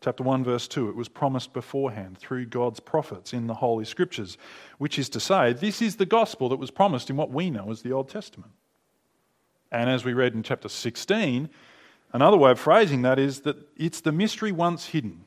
Chapter 0.00 0.24
1, 0.24 0.42
verse 0.42 0.66
2, 0.66 0.88
it 0.88 0.96
was 0.96 1.08
promised 1.08 1.52
beforehand 1.52 2.18
through 2.18 2.46
God's 2.46 2.80
prophets 2.80 3.32
in 3.32 3.46
the 3.46 3.54
Holy 3.54 3.84
Scriptures, 3.84 4.36
which 4.78 4.98
is 4.98 5.08
to 5.10 5.20
say, 5.20 5.52
this 5.52 5.80
is 5.80 5.96
the 5.96 6.06
gospel 6.06 6.48
that 6.48 6.56
was 6.56 6.72
promised 6.72 7.08
in 7.08 7.16
what 7.16 7.30
we 7.30 7.50
know 7.50 7.70
as 7.70 7.82
the 7.82 7.92
Old 7.92 8.08
Testament. 8.08 8.50
And 9.70 9.88
as 9.88 10.04
we 10.04 10.12
read 10.12 10.34
in 10.34 10.42
chapter 10.42 10.68
16, 10.68 11.48
another 12.12 12.36
way 12.36 12.50
of 12.50 12.58
phrasing 12.58 13.02
that 13.02 13.20
is 13.20 13.42
that 13.42 13.56
it's 13.76 14.00
the 14.00 14.10
mystery 14.10 14.50
once 14.50 14.86
hidden. 14.86 15.24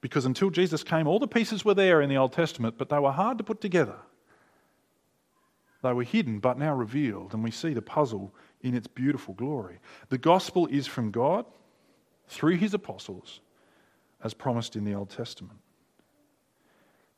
Because 0.00 0.24
until 0.24 0.50
Jesus 0.50 0.84
came, 0.84 1.08
all 1.08 1.18
the 1.18 1.26
pieces 1.26 1.64
were 1.64 1.74
there 1.74 2.00
in 2.00 2.08
the 2.08 2.16
Old 2.16 2.32
Testament, 2.32 2.76
but 2.78 2.88
they 2.88 3.00
were 3.00 3.10
hard 3.10 3.36
to 3.38 3.44
put 3.44 3.60
together. 3.60 3.96
They 5.82 5.92
were 5.92 6.04
hidden 6.04 6.40
but 6.40 6.58
now 6.58 6.74
revealed, 6.74 7.32
and 7.32 7.42
we 7.42 7.50
see 7.50 7.72
the 7.72 7.82
puzzle 7.82 8.34
in 8.60 8.74
its 8.74 8.86
beautiful 8.86 9.34
glory. 9.34 9.78
The 10.08 10.18
gospel 10.18 10.66
is 10.66 10.86
from 10.86 11.10
God 11.10 11.46
through 12.28 12.56
his 12.56 12.74
apostles, 12.74 13.40
as 14.22 14.34
promised 14.34 14.76
in 14.76 14.84
the 14.84 14.94
Old 14.94 15.10
Testament. 15.10 15.58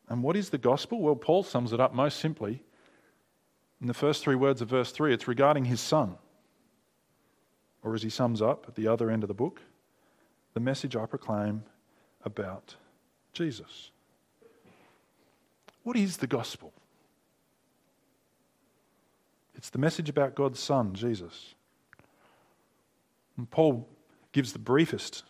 And 0.09 0.23
what 0.23 0.37
is 0.37 0.51
the 0.51 0.59
gospel? 0.59 1.01
Well, 1.01 1.17
Paul 1.17 1.43
sums 1.43 1.73
it 1.73 1.81
up 1.81 1.95
most 1.95 2.21
simply 2.21 2.63
in 3.81 3.89
the 3.89 3.95
first 3.95 4.23
three 4.23 4.37
words 4.37 4.63
of 4.63 4.69
verse 4.69 4.93
3. 4.93 5.13
It's 5.13 5.27
regarding 5.27 5.65
his 5.65 5.81
son. 5.81 6.17
Or 7.83 7.95
as 7.95 8.03
he 8.03 8.11
sums 8.11 8.41
up 8.41 8.67
at 8.69 8.77
the 8.77 8.87
other 8.87 9.11
end 9.11 9.25
of 9.25 9.29
the 9.29 9.35
book, 9.35 9.61
the 10.55 10.61
message 10.61 10.95
I 10.95 11.07
proclaim 11.07 11.65
about 12.25 12.77
Jesus. 13.33 13.91
What 15.83 15.97
is 15.97 16.19
the 16.19 16.29
gospel? 16.29 16.73
It's 19.63 19.71
the 19.71 19.79
message 19.79 20.09
about 20.09 20.35
God's 20.35 20.59
Son, 20.59 20.93
Jesus. 20.93 21.55
And 23.37 23.49
Paul 23.49 23.89
gives 24.33 24.53
the 24.53 24.59
briefest 24.59 25.23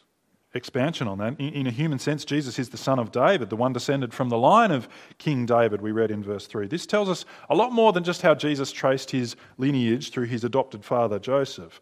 expansion 0.54 1.06
on 1.06 1.18
that. 1.18 1.38
In, 1.38 1.66
a 1.66 1.70
human 1.70 1.98
sense, 1.98 2.24
Jesus 2.24 2.58
is 2.58 2.70
the 2.70 2.78
son 2.78 2.98
of 2.98 3.12
David, 3.12 3.50
the 3.50 3.56
one 3.56 3.74
descended 3.74 4.14
from 4.14 4.30
the 4.30 4.38
line 4.38 4.70
of 4.70 4.88
King 5.18 5.44
David, 5.44 5.82
we 5.82 5.92
read 5.92 6.10
in 6.10 6.22
verse 6.22 6.46
3. 6.46 6.66
This 6.66 6.86
tells 6.86 7.10
us 7.10 7.26
a 7.50 7.54
lot 7.54 7.72
more 7.72 7.92
than 7.92 8.04
just 8.04 8.22
how 8.22 8.34
Jesus 8.34 8.72
traced 8.72 9.10
his 9.10 9.36
lineage 9.58 10.10
through 10.10 10.28
his 10.28 10.44
adopted 10.44 10.82
father, 10.82 11.18
Joseph. 11.18 11.78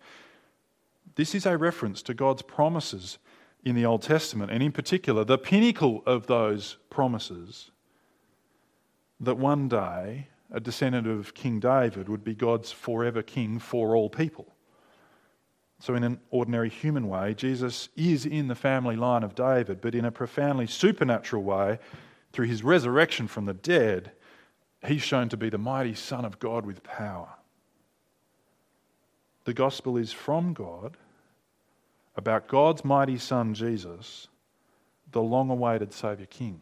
This 1.14 1.36
is 1.36 1.46
a 1.46 1.56
reference 1.56 2.02
to 2.02 2.14
God's 2.14 2.42
promises 2.42 3.18
in 3.64 3.76
the 3.76 3.86
Old 3.86 4.02
Testament, 4.02 4.50
and 4.50 4.60
in 4.60 4.72
particular, 4.72 5.22
the 5.22 5.38
pinnacle 5.38 6.02
of 6.04 6.26
those 6.26 6.78
promises 6.90 7.70
that 9.20 9.36
one 9.36 9.68
day 9.68 10.26
a 10.52 10.60
descendant 10.60 11.06
of 11.06 11.34
King 11.34 11.60
David 11.60 12.08
would 12.08 12.24
be 12.24 12.34
God's 12.34 12.72
forever 12.72 13.22
king 13.22 13.58
for 13.58 13.94
all 13.94 14.10
people. 14.10 14.54
So, 15.78 15.94
in 15.94 16.04
an 16.04 16.20
ordinary 16.30 16.68
human 16.68 17.08
way, 17.08 17.32
Jesus 17.34 17.88
is 17.96 18.26
in 18.26 18.48
the 18.48 18.54
family 18.54 18.96
line 18.96 19.22
of 19.22 19.34
David, 19.34 19.80
but 19.80 19.94
in 19.94 20.04
a 20.04 20.10
profoundly 20.10 20.66
supernatural 20.66 21.42
way, 21.42 21.78
through 22.32 22.46
his 22.46 22.62
resurrection 22.62 23.26
from 23.26 23.46
the 23.46 23.54
dead, 23.54 24.12
he's 24.86 25.02
shown 25.02 25.28
to 25.30 25.36
be 25.36 25.48
the 25.48 25.58
mighty 25.58 25.94
Son 25.94 26.24
of 26.24 26.38
God 26.38 26.66
with 26.66 26.82
power. 26.82 27.30
The 29.44 29.54
gospel 29.54 29.96
is 29.96 30.12
from 30.12 30.52
God 30.52 30.98
about 32.14 32.46
God's 32.46 32.84
mighty 32.84 33.16
Son, 33.16 33.54
Jesus, 33.54 34.28
the 35.10 35.22
long 35.22 35.48
awaited 35.48 35.92
Saviour 35.92 36.26
King. 36.26 36.60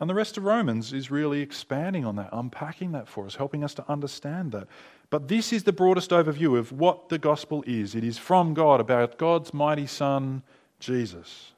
And 0.00 0.08
the 0.08 0.14
rest 0.14 0.38
of 0.38 0.44
Romans 0.44 0.94
is 0.94 1.10
really 1.10 1.42
expanding 1.42 2.06
on 2.06 2.16
that, 2.16 2.30
unpacking 2.32 2.92
that 2.92 3.06
for 3.06 3.26
us, 3.26 3.34
helping 3.34 3.62
us 3.62 3.74
to 3.74 3.84
understand 3.86 4.52
that. 4.52 4.66
But 5.10 5.28
this 5.28 5.52
is 5.52 5.64
the 5.64 5.74
broadest 5.74 6.10
overview 6.10 6.58
of 6.58 6.72
what 6.72 7.10
the 7.10 7.18
gospel 7.18 7.62
is 7.66 7.94
it 7.94 8.02
is 8.02 8.16
from 8.16 8.54
God 8.54 8.80
about 8.80 9.18
God's 9.18 9.52
mighty 9.52 9.86
Son, 9.86 10.42
Jesus, 10.78 11.52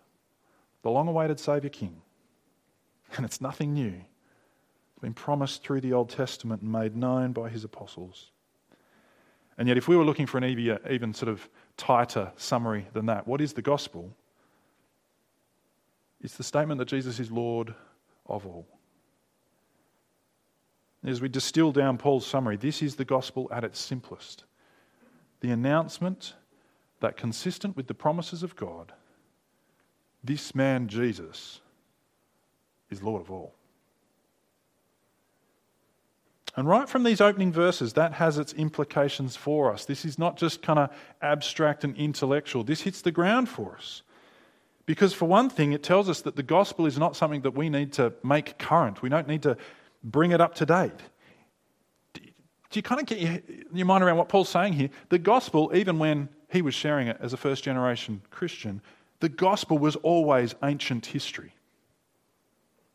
the 0.83 0.91
long 0.91 1.07
awaited 1.07 1.39
Saviour 1.39 1.71
King. 1.71 2.03
And 3.17 3.25
it's 3.25 3.41
nothing 3.41 3.75
new. 3.75 3.95
It's 3.95 5.01
been 5.01 5.15
promised 5.15 5.63
through 5.63 5.83
the 5.83 5.93
Old 5.93 6.11
Testament 6.11 6.63
and 6.63 6.73
made 6.73 6.97
known 6.97 7.33
by 7.33 7.49
his 7.49 7.63
apostles. 7.63 8.31
And 9.57 9.69
yet, 9.69 9.77
if 9.77 9.87
we 9.87 9.97
were 9.97 10.05
looking 10.05 10.27
for 10.27 10.39
an 10.39 10.81
even 10.91 11.15
sort 11.15 11.29
of 11.29 11.49
tighter 11.77 12.33
summary 12.37 12.89
than 12.93 13.07
that, 13.07 13.29
what 13.29 13.41
is 13.41 13.53
the 13.53 13.63
gospel? 13.63 14.17
It's 16.23 16.37
the 16.37 16.43
statement 16.43 16.79
that 16.79 16.89
Jesus 16.89 17.21
is 17.21 17.31
Lord 17.31 17.75
of 18.27 18.47
all. 18.47 18.67
As 21.05 21.21
we 21.21 21.29
distill 21.29 21.73
down 21.73 21.99
Paul's 21.99 22.27
summary, 22.27 22.57
this 22.57 22.83
is 22.83 22.95
the 22.95 23.05
gospel 23.05 23.49
at 23.53 23.65
its 23.65 23.81
simplest 23.81 24.45
the 25.41 25.51
announcement 25.51 26.35
that, 27.01 27.17
consistent 27.17 27.77
with 27.77 27.89
the 27.89 27.95
promises 27.95 28.45
of 28.45 28.55
God, 28.55 28.93
this 30.23 30.55
man, 30.55 30.87
Jesus, 30.87 31.61
is 32.91 33.03
Lord 33.03 33.23
of 33.23 33.31
all. 33.33 33.53
And 36.55 36.69
right 36.69 36.89
from 36.89 37.03
these 37.03 37.21
opening 37.21 37.51
verses, 37.51 37.95
that 37.95 38.13
has 38.13 38.39
its 38.39 38.53
implications 38.53 39.37
for 39.37 39.73
us. 39.73 39.85
This 39.85 40.05
is 40.05 40.19
not 40.19 40.37
just 40.37 40.63
kind 40.63 40.79
of 40.79 40.91
abstract 41.23 41.83
and 41.83 41.97
intellectual, 41.97 42.63
this 42.63 42.83
hits 42.83 43.03
the 43.03 43.11
ground 43.11 43.49
for 43.49 43.75
us. 43.77 44.03
Because, 44.85 45.13
for 45.13 45.27
one 45.27 45.49
thing, 45.49 45.73
it 45.73 45.83
tells 45.83 46.09
us 46.09 46.23
that 46.23 46.37
the 46.37 46.43
gospel 46.43 46.87
is 46.87 46.99
not 46.99 47.15
something 47.15 47.43
that 47.43 47.53
we 47.55 47.69
need 47.69 47.93
to 47.95 48.13
make 48.25 48.59
current. 48.59 49.01
We 49.01 49.09
don't 49.09 49.29
need 49.29 49.43
to 49.43 49.57
bring 50.03 50.33
it 50.33 50.41
up 50.41 50.57
to 50.57 50.67
date. 50.67 50.99
Do 52.15 52.79
you 52.79 52.83
kind 52.83 53.01
of 53.01 53.07
get 53.07 53.45
your 53.73 53.87
mind 53.87 54.03
around 54.03 54.17
what 54.17 54.29
Paul's 54.29 54.49
saying 54.49 54.73
here? 54.73 54.89
The 55.11 55.19
gospel, 55.19 55.71
even 55.75 55.99
when 55.99 56.31
he 56.51 56.63
was 56.63 56.75
sharing 56.75 57.07
it 57.07 57.19
as 57.21 57.33
a 57.33 57.37
first 57.37 57.63
generation 57.63 58.23
Christian, 58.31 58.81
the 59.21 59.29
gospel 59.29 59.79
was 59.79 59.95
always 59.97 60.55
ancient 60.65 61.07
history. 61.07 61.55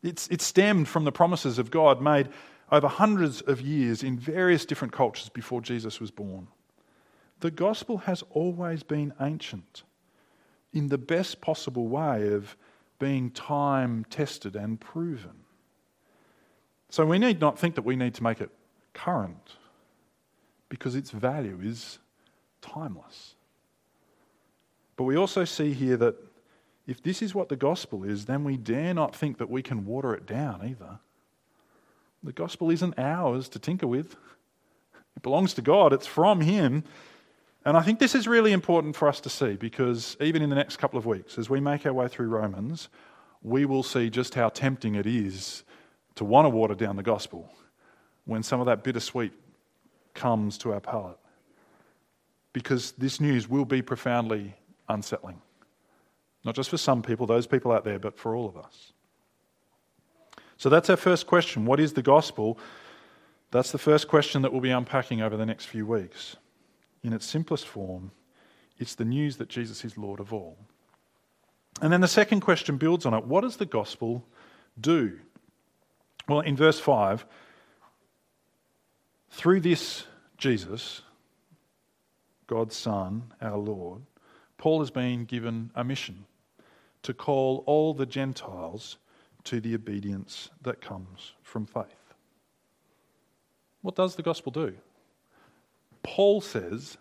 It's, 0.02 0.28
it 0.28 0.42
stemmed 0.42 0.88
from 0.88 1.04
the 1.04 1.12
promises 1.12 1.58
of 1.58 1.70
God 1.70 2.02
made 2.02 2.28
over 2.70 2.88
hundreds 2.88 3.40
of 3.40 3.60
years 3.60 4.02
in 4.02 4.18
various 4.18 4.64
different 4.64 4.92
cultures 4.92 5.28
before 5.28 5.60
Jesus 5.60 6.00
was 6.00 6.10
born. 6.10 6.48
The 7.40 7.50
gospel 7.50 7.98
has 7.98 8.22
always 8.30 8.82
been 8.82 9.14
ancient 9.20 9.84
in 10.72 10.88
the 10.88 10.98
best 10.98 11.40
possible 11.40 11.88
way 11.88 12.32
of 12.32 12.56
being 12.98 13.30
time 13.30 14.04
tested 14.10 14.56
and 14.56 14.80
proven. 14.80 15.44
So 16.90 17.04
we 17.04 17.18
need 17.18 17.40
not 17.40 17.58
think 17.58 17.74
that 17.74 17.84
we 17.84 17.96
need 17.96 18.14
to 18.14 18.22
make 18.22 18.40
it 18.40 18.50
current 18.94 19.56
because 20.68 20.94
its 20.94 21.10
value 21.10 21.58
is 21.62 21.98
timeless. 22.60 23.34
But 24.96 25.04
we 25.04 25.16
also 25.16 25.44
see 25.44 25.72
here 25.72 25.96
that 25.98 26.16
if 26.86 27.02
this 27.02 27.22
is 27.22 27.34
what 27.34 27.48
the 27.48 27.56
gospel 27.56 28.02
is, 28.02 28.24
then 28.24 28.44
we 28.44 28.56
dare 28.56 28.94
not 28.94 29.14
think 29.14 29.38
that 29.38 29.50
we 29.50 29.62
can 29.62 29.84
water 29.84 30.14
it 30.14 30.26
down 30.26 30.62
either. 30.64 30.98
The 32.22 32.32
gospel 32.32 32.70
isn't 32.70 32.98
ours 32.98 33.48
to 33.50 33.58
tinker 33.58 33.86
with, 33.86 34.16
it 35.14 35.22
belongs 35.22 35.54
to 35.54 35.62
God, 35.62 35.92
it's 35.92 36.06
from 36.06 36.40
Him. 36.40 36.84
And 37.64 37.76
I 37.76 37.82
think 37.82 37.98
this 37.98 38.14
is 38.14 38.26
really 38.28 38.52
important 38.52 38.96
for 38.96 39.08
us 39.08 39.20
to 39.20 39.28
see 39.28 39.54
because 39.54 40.16
even 40.20 40.42
in 40.42 40.50
the 40.50 40.56
next 40.56 40.76
couple 40.76 40.98
of 40.98 41.06
weeks, 41.06 41.38
as 41.38 41.50
we 41.50 41.60
make 41.60 41.84
our 41.86 41.92
way 41.92 42.08
through 42.08 42.28
Romans, 42.28 42.88
we 43.42 43.64
will 43.64 43.82
see 43.82 44.10
just 44.10 44.34
how 44.34 44.48
tempting 44.48 44.94
it 44.94 45.06
is 45.06 45.64
to 46.14 46.24
want 46.24 46.46
to 46.46 46.50
water 46.50 46.74
down 46.74 46.96
the 46.96 47.02
gospel 47.02 47.50
when 48.24 48.42
some 48.42 48.60
of 48.60 48.66
that 48.66 48.84
bittersweet 48.84 49.32
comes 50.14 50.58
to 50.58 50.72
our 50.72 50.80
palate. 50.80 51.18
Because 52.52 52.92
this 52.92 53.20
news 53.20 53.48
will 53.48 53.64
be 53.64 53.82
profoundly 53.82 54.54
unsettling. 54.88 55.40
Not 56.44 56.54
just 56.54 56.70
for 56.70 56.78
some 56.78 57.02
people, 57.02 57.26
those 57.26 57.46
people 57.46 57.72
out 57.72 57.84
there, 57.84 57.98
but 57.98 58.18
for 58.18 58.34
all 58.34 58.48
of 58.48 58.56
us. 58.56 58.92
So 60.56 60.68
that's 60.68 60.90
our 60.90 60.96
first 60.96 61.26
question. 61.26 61.66
What 61.66 61.78
is 61.78 61.92
the 61.92 62.02
gospel? 62.02 62.58
That's 63.50 63.70
the 63.70 63.78
first 63.78 64.08
question 64.08 64.42
that 64.42 64.52
we'll 64.52 64.60
be 64.60 64.70
unpacking 64.70 65.22
over 65.22 65.36
the 65.36 65.46
next 65.46 65.66
few 65.66 65.86
weeks 65.86 66.36
in 67.08 67.14
its 67.14 67.24
simplest 67.24 67.66
form, 67.66 68.12
it's 68.76 68.94
the 68.94 69.04
news 69.04 69.38
that 69.38 69.48
Jesus 69.48 69.82
is 69.82 69.96
Lord 69.96 70.20
of 70.20 70.32
all. 70.32 70.58
And 71.80 71.90
then 71.90 72.02
the 72.02 72.06
second 72.08 72.40
question 72.40 72.76
builds 72.76 73.06
on 73.06 73.14
it 73.14 73.24
what 73.24 73.40
does 73.40 73.56
the 73.56 73.66
gospel 73.66 74.26
do? 74.78 75.18
Well, 76.28 76.40
in 76.40 76.54
verse 76.54 76.78
5, 76.78 77.24
through 79.30 79.60
this 79.60 80.04
Jesus, 80.36 81.00
God's 82.46 82.76
Son, 82.76 83.32
our 83.40 83.56
Lord, 83.56 84.02
Paul 84.58 84.80
has 84.80 84.90
been 84.90 85.24
given 85.24 85.70
a 85.74 85.84
mission 85.84 86.26
to 87.04 87.14
call 87.14 87.64
all 87.64 87.94
the 87.94 88.06
Gentiles 88.06 88.98
to 89.44 89.60
the 89.60 89.74
obedience 89.74 90.50
that 90.60 90.82
comes 90.82 91.32
from 91.42 91.64
faith. 91.64 92.12
What 93.80 93.96
does 93.96 94.16
the 94.16 94.22
gospel 94.22 94.52
do? 94.52 94.74
Paul 96.02 96.40
says 96.40 96.98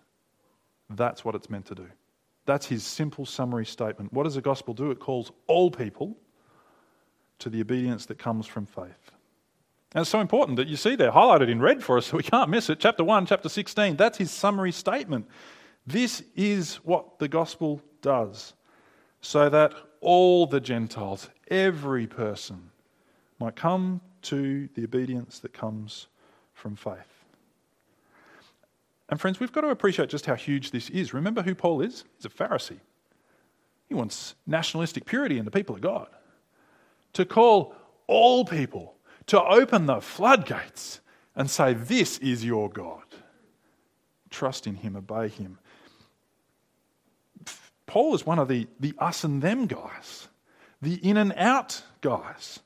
that's 0.89 1.25
what 1.25 1.36
it's 1.36 1.50
meant 1.50 1.66
to 1.68 1.75
do. 1.75 1.88
That's 2.46 2.66
his 2.66 2.84
simple 2.84 3.25
summary 3.25 3.66
statement. 3.66 4.13
What 4.13 4.24
does 4.24 4.36
the 4.36 4.42
gospel 4.42 4.74
do? 4.74 4.92
It 4.92 5.00
calls 5.00 5.32
all 5.48 5.70
people 5.70 6.18
to 7.39 7.50
the 7.50 7.62
obedience 7.62 8.06
that 8.06 8.18
comes 8.18 8.48
from 8.48 8.66
faith. 8.66 9.12
And 9.94 10.01
it's 10.01 10.10
so 10.10 10.22
important 10.22 10.58
that 10.58 10.68
you 10.68 10.75
see 10.75 10.96
there, 10.96 11.12
highlighted 11.12 11.50
in 11.50 11.62
red 11.62 11.84
for 11.84 11.98
us, 11.98 12.08
so 12.08 12.18
we 12.18 12.24
can't 12.24 12.50
miss 12.50 12.70
it. 12.70 12.80
Chapter 12.80 13.04
1, 13.04 13.25
chapter 13.25 13.50
16, 13.50 13.96
that's 13.96 14.18
his 14.18 14.32
summary 14.32 14.72
statement. 14.72 15.27
This 15.86 16.24
is 16.36 16.75
what 16.77 17.20
the 17.20 17.27
gospel 17.27 17.82
does, 18.01 18.54
so 19.22 19.50
that 19.50 19.74
all 20.01 20.46
the 20.46 20.60
Gentiles, 20.60 21.30
every 21.50 22.08
person, 22.08 22.70
might 23.39 23.56
come 23.56 24.01
to 24.24 24.68
the 24.75 24.84
obedience 24.84 25.39
that 25.39 25.54
comes 25.54 26.08
from 26.54 26.75
faith. 26.75 27.16
And 29.10 29.20
friends, 29.20 29.40
we've 29.40 29.52
got 29.52 29.62
to 29.62 29.70
appreciate 29.70 30.10
just 30.10 30.26
how 30.26 30.36
huge 30.36 30.72
this 30.72 30.90
is. 30.90 31.14
Remember 31.14 31.42
who 31.42 31.56
Paul 31.56 31.82
is? 31.82 32.04
He's 32.18 32.26
a 32.26 32.30
Pharisee. 32.30 32.80
He 33.88 33.96
wants 33.96 34.36
nationalistic 34.46 35.06
purity 35.06 35.38
in 35.38 35.46
the 35.46 35.52
people 35.52 35.76
of 35.76 35.82
God. 35.82 36.08
To 37.14 37.26
call 37.26 37.74
all 38.08 38.44
people, 38.44 38.96
to 39.28 39.42
open 39.42 39.86
the 39.86 40.02
floodgates 40.02 41.00
and 41.36 41.50
say, 41.50 41.74
This 41.74 42.18
is 42.18 42.44
your 42.44 42.70
God. 42.70 43.04
Trust 44.30 44.68
in 44.68 44.76
him, 44.76 44.96
obey 44.96 45.30
him. 45.30 45.58
Paul 47.86 48.14
is 48.14 48.26
one 48.26 48.40
of 48.40 48.50
the, 48.50 48.68
the 48.80 48.94
us 49.00 49.24
and 49.24 49.42
them 49.42 49.66
guys. 49.66 50.28
the 50.82 50.96
in 50.96 51.16
and 51.16 51.34
out 51.38 51.82
guys. 52.02 52.60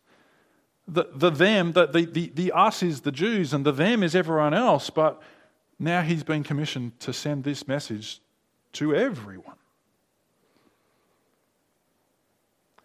The, 0.87 1.05
the 1.13 1.29
them, 1.29 1.73
the, 1.73 1.85
the, 1.85 2.05
the, 2.05 2.31
the 2.33 2.51
us 2.51 2.81
is 2.81 3.01
the 3.01 3.11
Jews, 3.11 3.53
and 3.53 3.63
the 3.63 3.71
them 3.71 4.01
is 4.01 4.15
everyone 4.15 4.55
else, 4.55 4.89
but 4.89 5.21
now 5.81 6.03
he's 6.03 6.23
been 6.23 6.43
commissioned 6.43 6.99
to 6.99 7.11
send 7.11 7.43
this 7.43 7.67
message 7.67 8.21
to 8.73 8.95
everyone. 8.95 9.55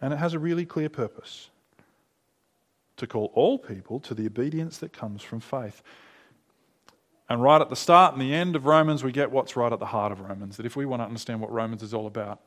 And 0.01 0.13
it 0.13 0.17
has 0.17 0.33
a 0.33 0.39
really 0.39 0.65
clear 0.65 0.89
purpose 0.89 1.49
to 2.97 3.05
call 3.05 3.31
all 3.35 3.59
people 3.59 3.99
to 3.99 4.15
the 4.15 4.25
obedience 4.25 4.79
that 4.79 4.93
comes 4.93 5.21
from 5.21 5.39
faith. 5.39 5.83
And 7.29 7.41
right 7.41 7.61
at 7.61 7.69
the 7.69 7.75
start 7.75 8.13
and 8.13 8.21
the 8.21 8.33
end 8.33 8.55
of 8.55 8.65
Romans, 8.65 9.03
we 9.03 9.11
get 9.11 9.31
what's 9.31 9.55
right 9.55 9.71
at 9.71 9.79
the 9.79 9.85
heart 9.85 10.11
of 10.11 10.21
Romans. 10.21 10.57
That 10.57 10.65
if 10.65 10.75
we 10.75 10.87
want 10.87 11.01
to 11.01 11.05
understand 11.05 11.39
what 11.39 11.51
Romans 11.51 11.83
is 11.83 11.93
all 11.93 12.07
about, 12.07 12.39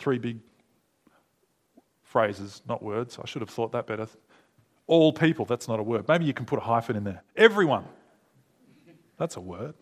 three 0.00 0.18
big 0.18 0.40
phrases, 2.02 2.62
not 2.68 2.82
words. 2.82 3.16
I 3.22 3.26
should 3.26 3.42
have 3.42 3.50
thought 3.50 3.70
that 3.72 3.86
better. 3.86 4.08
All 4.88 5.12
people, 5.12 5.44
that's 5.44 5.68
not 5.68 5.78
a 5.78 5.82
word. 5.84 6.08
Maybe 6.08 6.24
you 6.24 6.34
can 6.34 6.46
put 6.46 6.58
a 6.58 6.62
hyphen 6.62 6.96
in 6.96 7.04
there. 7.04 7.22
Everyone, 7.36 7.84
that's 9.18 9.36
a 9.36 9.40
word. 9.40 9.74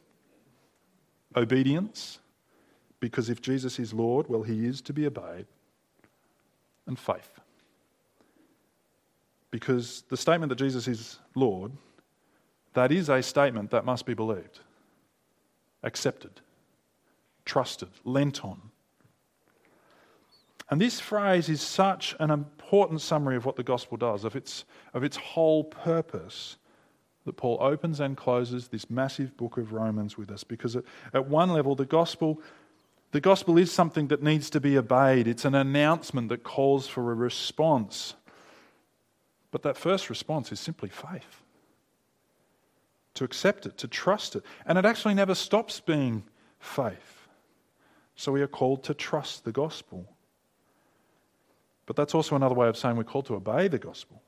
Obedience, 1.37 2.19
because 3.01 3.29
if 3.29 3.41
Jesus 3.41 3.79
is 3.79 3.93
Lord, 3.93 4.29
well, 4.29 4.43
he 4.43 4.67
is 4.67 4.81
to 4.83 4.93
be 4.93 5.07
obeyed. 5.07 5.47
And 6.87 6.99
faith. 6.99 7.31
Because 9.51 10.03
the 10.09 10.17
statement 10.17 10.51
that 10.51 10.57
Jesus 10.57 10.89
is 10.89 11.19
Lord 11.35 11.73
that 12.75 12.91
is 12.91 13.09
a 13.09 13.23
statement 13.23 13.71
that 13.71 13.85
must 13.85 14.07
be 14.07 14.15
believed, 14.15 14.61
accepted, 15.83 16.41
trusted, 17.45 17.91
lent 18.05 18.45
on. 18.45 18.61
And 20.71 20.81
this 20.81 20.99
phrase 20.99 21.51
is 21.51 21.61
such 21.61 22.17
an 22.19 22.31
important 22.31 23.03
summary 23.03 23.37
of 23.37 23.45
what 23.45 23.57
the 23.57 23.63
gospel 23.63 23.99
does, 23.99 24.25
of 24.25 24.37
its, 24.37 24.65
of 24.95 25.05
its 25.05 25.17
whole 25.19 25.65
purpose, 25.65 26.57
that 27.25 27.37
Paul 27.37 27.59
opens 27.61 28.01
and 28.01 28.17
closes 28.17 28.69
this 28.69 28.91
massive 28.91 29.37
book 29.37 29.57
of 29.57 29.73
Romans 29.73 30.19
with 30.19 30.31
us. 30.31 30.45
Because 30.45 30.77
at, 30.77 31.29
one 31.29 31.51
level, 31.51 31.75
the 31.75 31.85
gospel, 31.85 32.41
the 33.13 33.21
gospel 33.21 33.59
is 33.59 33.71
something 33.71 34.09
that 34.09 34.23
needs 34.23 34.51
to 34.51 34.61
be 34.61 34.77
obeyed, 34.77 35.29
it's 35.29 35.45
an 35.45 35.55
announcement 35.55 36.29
that 36.31 36.43
calls 36.43 36.89
for 36.89 37.13
a 37.13 37.15
response. 37.15 38.15
But 39.51 39.63
that 39.63 39.77
first 39.77 40.11
response 40.11 40.51
is 40.51 40.61
simply 40.61 40.89
faith 40.89 41.43
to 43.15 43.25
accept 43.25 43.67
it, 43.67 43.77
to 43.79 43.89
trust 43.89 44.37
it. 44.37 44.45
And 44.65 44.79
it 44.79 44.85
actually 44.85 45.15
never 45.15 45.35
stops 45.35 45.81
being 45.81 46.25
faith. 46.59 47.29
So 48.17 48.33
we 48.33 48.43
are 48.43 48.47
called 48.47 48.85
to 48.85 48.95
trust 48.95 49.45
the 49.45 49.53
gospel. 49.53 50.07
But 51.87 51.97
that's 51.97 52.15
also 52.15 52.37
another 52.37 52.55
way 52.55 52.69
of 52.69 52.77
saying 52.77 52.97
we're 52.97 53.05
called 53.05 53.27
to 53.27 53.35
obey 53.35 53.69
the 53.69 53.79
gospel. 53.79 54.23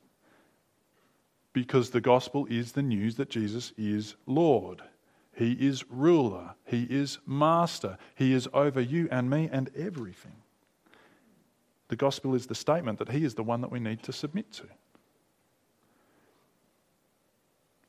Because 1.54 1.88
the 1.88 2.02
gospel 2.02 2.46
is 2.50 2.72
the 2.72 2.82
news 2.82 3.14
that 3.14 3.30
Jesus 3.30 3.72
is 3.78 4.16
Lord. 4.26 4.82
He 5.32 5.52
is 5.52 5.84
ruler. 5.88 6.54
He 6.64 6.82
is 6.90 7.18
master. 7.26 7.96
He 8.14 8.34
is 8.34 8.46
over 8.52 8.80
you 8.80 9.08
and 9.10 9.30
me 9.30 9.48
and 9.50 9.70
everything. 9.74 10.36
The 11.88 11.96
gospel 11.96 12.34
is 12.34 12.46
the 12.46 12.54
statement 12.54 12.98
that 12.98 13.08
He 13.08 13.24
is 13.24 13.34
the 13.34 13.42
one 13.42 13.60
that 13.62 13.70
we 13.70 13.80
need 13.80 14.02
to 14.02 14.12
submit 14.12 14.52
to. 14.54 14.64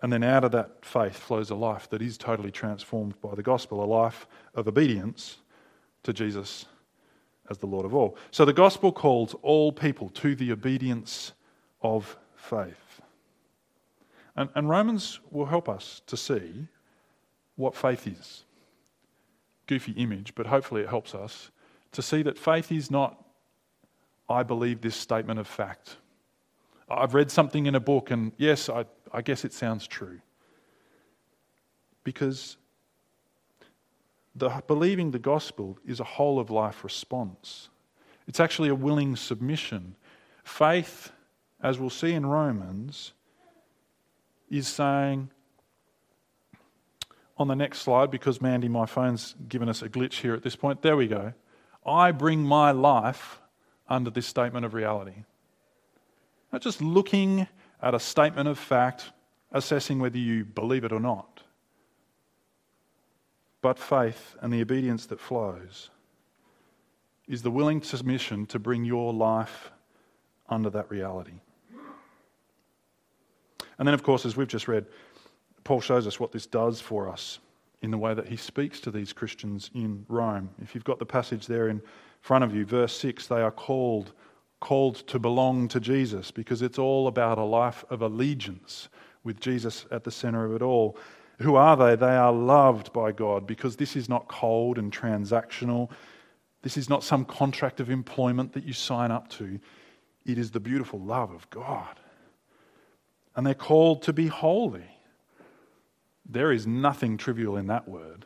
And 0.02 0.14
then 0.14 0.24
out 0.24 0.44
of 0.44 0.52
that 0.52 0.86
faith 0.86 1.18
flows 1.18 1.50
a 1.50 1.56
life 1.56 1.90
that 1.90 2.02
is 2.02 2.18
totally 2.18 2.52
transformed 2.52 3.20
by 3.22 3.34
the 3.34 3.42
gospel, 3.42 3.84
a 3.84 3.86
life 3.86 4.28
of 4.54 4.68
obedience 4.68 5.38
to 6.04 6.14
Jesus 6.14 6.66
as 7.50 7.58
the 7.58 7.66
Lord 7.66 7.86
of 7.86 7.96
all. 7.96 8.18
So 8.30 8.46
the 8.46 8.54
gospel 8.54 8.92
calls 8.92 9.36
all 9.42 9.72
people 9.72 10.10
to 10.10 10.36
the 10.36 10.52
obedience 10.52 11.32
of 11.82 12.18
faith. 12.36 12.85
And, 14.36 14.50
and 14.56 14.70
Romans 14.70 15.20
will 15.32 15.46
help 15.46 15.70
us 15.70 16.02
to 16.08 16.18
see 16.18 16.68
what 17.56 17.76
faith 17.76 18.08
is. 18.08 18.44
Goofy 19.68 19.94
image, 19.94 20.36
but 20.36 20.48
hopefully 20.48 20.82
it 20.82 20.90
helps 20.90 21.16
us 21.16 21.52
to 21.94 22.02
see 22.02 22.22
that 22.24 22.38
faith 22.38 22.72
is 22.72 22.92
not, 22.92 23.24
I 24.30 24.44
believe 24.44 24.82
this 24.82 24.96
statement 24.96 25.40
of 25.40 25.48
fact. 25.48 25.98
I've 26.90 27.14
read 27.14 27.32
something 27.32 27.66
in 27.66 27.76
a 27.76 27.80
book, 27.80 28.12
and 28.12 28.32
yes, 28.38 28.70
I, 28.70 28.86
I 29.12 29.22
guess 29.22 29.46
it 29.46 29.54
sounds 29.54 29.88
true. 29.88 30.20
Because 32.04 32.58
the, 34.36 34.50
believing 34.68 35.12
the 35.12 35.20
gospel 35.20 35.80
is 35.88 36.00
a 36.00 36.04
whole 36.04 36.40
of 36.40 36.52
life 36.52 36.84
response. 36.84 37.70
It's 38.28 38.40
actually 38.40 38.70
a 38.70 38.76
willing 38.76 39.16
submission. 39.16 39.96
Faith, 40.44 41.12
as 41.64 41.80
we'll 41.80 41.90
see 41.90 42.12
in 42.12 42.26
Romans, 42.26 43.14
is 44.50 44.68
saying, 44.68 45.30
on 47.38 47.48
the 47.48 47.56
next 47.56 47.80
slide, 47.80 48.12
because 48.12 48.42
Mandy, 48.42 48.70
my 48.70 48.86
phone's 48.86 49.36
given 49.50 49.68
us 49.68 49.82
a 49.82 49.90
glitch 49.90 50.22
here 50.22 50.34
at 50.34 50.44
this 50.44 50.56
point. 50.56 50.82
There 50.82 50.96
we 50.96 51.08
go. 51.08 51.34
I 51.86 52.12
bring 52.12 52.44
my 52.44 52.72
life 52.72 53.40
under 53.88 54.10
this 54.10 54.26
statement 54.26 54.66
of 54.66 54.74
reality. 54.74 55.24
Not 56.52 56.62
just 56.62 56.82
looking 56.82 57.48
at 57.82 57.94
a 57.94 58.00
statement 58.00 58.48
of 58.48 58.58
fact, 58.58 59.12
assessing 59.52 60.00
whether 60.00 60.18
you 60.18 60.46
believe 60.46 60.84
it 60.84 60.92
or 60.92 61.00
not. 61.00 61.44
But 63.62 63.78
faith 63.78 64.36
and 64.42 64.54
the 64.54 64.62
obedience 64.62 65.06
that 65.08 65.20
flows 65.20 65.90
is 67.28 67.42
the 67.42 67.52
willing 67.52 67.82
submission 67.82 68.46
to 68.48 68.60
bring 68.60 68.86
your 68.86 69.14
life 69.14 69.72
under 70.48 70.70
that 70.70 70.90
reality. 70.90 71.42
And 73.78 73.88
then, 73.88 73.94
of 73.94 74.04
course, 74.04 74.26
as 74.26 74.38
we've 74.38 74.48
just 74.48 74.68
read, 74.68 74.86
Paul 75.64 75.82
shows 75.82 76.08
us 76.08 76.20
what 76.20 76.32
this 76.32 76.46
does 76.46 76.80
for 76.80 77.10
us 77.10 77.40
in 77.82 77.92
the 77.92 77.98
way 77.98 78.14
that 78.14 78.28
he 78.28 78.38
speaks 78.38 78.80
to 78.82 78.92
these 78.92 79.14
Christians 79.14 79.70
in 79.74 80.06
Rome. 80.08 80.50
If 80.62 80.74
you've 80.74 80.84
got 80.84 81.00
the 81.00 81.06
passage 81.06 81.48
there 81.48 81.68
in 81.68 81.82
front 82.22 82.44
of 82.44 82.56
you, 82.56 82.66
verse 82.66 82.98
6, 82.98 83.28
they 83.28 83.42
are 83.42 83.52
called 83.52 84.14
called 84.62 84.96
to 85.08 85.20
belong 85.20 85.68
to 85.68 85.80
Jesus 85.80 86.32
because 86.32 86.64
it's 86.64 86.80
all 86.80 87.08
about 87.08 87.38
a 87.38 87.44
life 87.44 87.86
of 87.90 88.02
allegiance 88.02 88.90
with 89.24 89.40
Jesus 89.40 89.86
at 89.92 90.04
the 90.04 90.10
center 90.10 90.46
of 90.46 90.56
it 90.56 90.62
all. 90.62 90.98
Who 91.40 91.56
are 91.56 91.76
they? 91.76 91.96
They 91.96 92.16
are 92.16 92.32
loved 92.32 92.94
by 92.94 93.12
God 93.12 93.46
because 93.46 93.76
this 93.76 93.96
is 93.96 94.08
not 94.08 94.28
cold 94.28 94.78
and 94.78 94.92
transactional. 94.92 95.92
This 96.62 96.78
is 96.78 96.90
not 96.90 97.04
some 97.04 97.26
contract 97.26 97.80
of 97.80 97.90
employment 97.90 98.54
that 98.54 98.64
you 98.64 98.74
sign 98.74 99.12
up 99.12 99.30
to. 99.32 99.60
It 100.26 100.38
is 100.38 100.52
the 100.52 100.60
beautiful 100.60 101.00
love 101.00 101.32
of 101.32 101.48
God. 101.50 102.00
And 103.36 103.46
they're 103.46 103.54
called 103.54 104.04
to 104.04 104.14
be 104.14 104.28
holy. 104.28 104.86
There 106.28 106.52
is 106.52 106.66
nothing 106.66 107.18
trivial 107.18 107.58
in 107.58 107.68
that 107.68 107.88
word. 107.88 108.26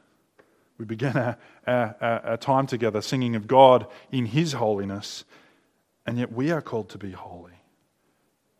We 0.78 0.86
began 0.86 1.18
our, 1.18 1.38
our, 1.68 1.96
our, 2.02 2.38
time 2.38 2.66
together 2.66 3.02
singing 3.02 3.36
of 3.36 3.48
God 3.48 3.88
in 4.12 4.26
His 4.26 4.54
holiness. 4.54 5.26
And 6.06 6.18
yet 6.18 6.32
we 6.32 6.52
are 6.52 6.62
called 6.62 6.90
to 6.90 6.98
be 6.98 7.12
holy, 7.12 7.60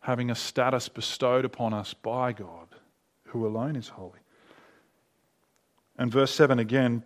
having 0.02 0.30
a 0.30 0.36
status 0.36 0.90
bestowed 0.90 1.46
upon 1.46 1.74
us 1.74 1.94
by 1.94 2.34
God, 2.34 2.68
who 3.28 3.48
alone 3.48 3.78
is 3.78 3.88
holy. 3.88 4.20
And 5.98 6.12
verse 6.12 6.32
7 6.32 6.60
again, 6.60 7.04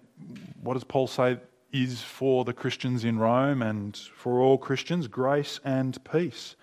what 0.61 0.73
does 0.73 0.83
Paul 0.83 1.07
say 1.07 1.39
is 1.71 2.01
for 2.01 2.43
the 2.43 2.53
Christians 2.53 3.03
in 3.03 3.19
Rome 3.19 3.61
and 3.61 3.95
for 4.15 4.39
all 4.39 4.57
Christians? 4.57 5.07
Grace 5.07 5.59
and 5.63 6.01
peace. 6.03 6.55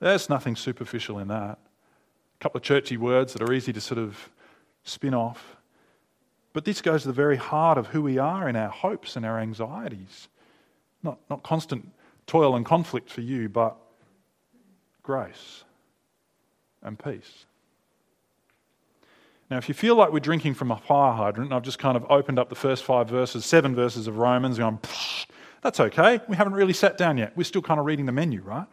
There's 0.00 0.30
nothing 0.30 0.56
superficial 0.56 1.18
in 1.18 1.28
that. 1.28 1.58
A 2.38 2.42
couple 2.42 2.58
of 2.58 2.62
churchy 2.62 2.96
words 2.96 3.32
that 3.32 3.42
are 3.42 3.52
easy 3.52 3.72
to 3.72 3.80
sort 3.80 3.98
of 3.98 4.30
spin 4.84 5.14
off. 5.14 5.56
But 6.52 6.64
this 6.64 6.80
goes 6.80 7.02
to 7.02 7.08
the 7.08 7.14
very 7.14 7.36
heart 7.36 7.78
of 7.78 7.88
who 7.88 8.02
we 8.02 8.18
are 8.18 8.48
in 8.48 8.56
our 8.56 8.68
hopes 8.68 9.16
and 9.16 9.26
our 9.26 9.38
anxieties. 9.38 10.28
Not, 11.02 11.18
not 11.28 11.42
constant 11.42 11.90
toil 12.26 12.56
and 12.56 12.64
conflict 12.64 13.10
for 13.10 13.20
you, 13.20 13.48
but 13.48 13.76
grace 15.02 15.64
and 16.82 16.98
peace. 16.98 17.46
Now, 19.50 19.56
if 19.56 19.68
you 19.68 19.74
feel 19.74 19.96
like 19.96 20.12
we're 20.12 20.20
drinking 20.20 20.54
from 20.54 20.70
a 20.70 20.76
fire 20.76 21.12
hydrant, 21.12 21.48
and 21.48 21.54
I've 21.54 21.62
just 21.62 21.78
kind 21.78 21.96
of 21.96 22.04
opened 22.10 22.38
up 22.38 22.50
the 22.50 22.54
first 22.54 22.84
five 22.84 23.08
verses, 23.08 23.46
seven 23.46 23.74
verses 23.74 24.06
of 24.06 24.18
Romans, 24.18 24.58
going, 24.58 24.78
that's 25.62 25.80
okay. 25.80 26.20
We 26.28 26.36
haven't 26.36 26.52
really 26.52 26.74
sat 26.74 26.98
down 26.98 27.16
yet. 27.16 27.36
We're 27.36 27.44
still 27.44 27.62
kind 27.62 27.80
of 27.80 27.86
reading 27.86 28.06
the 28.06 28.12
menu, 28.12 28.42
right? 28.42 28.66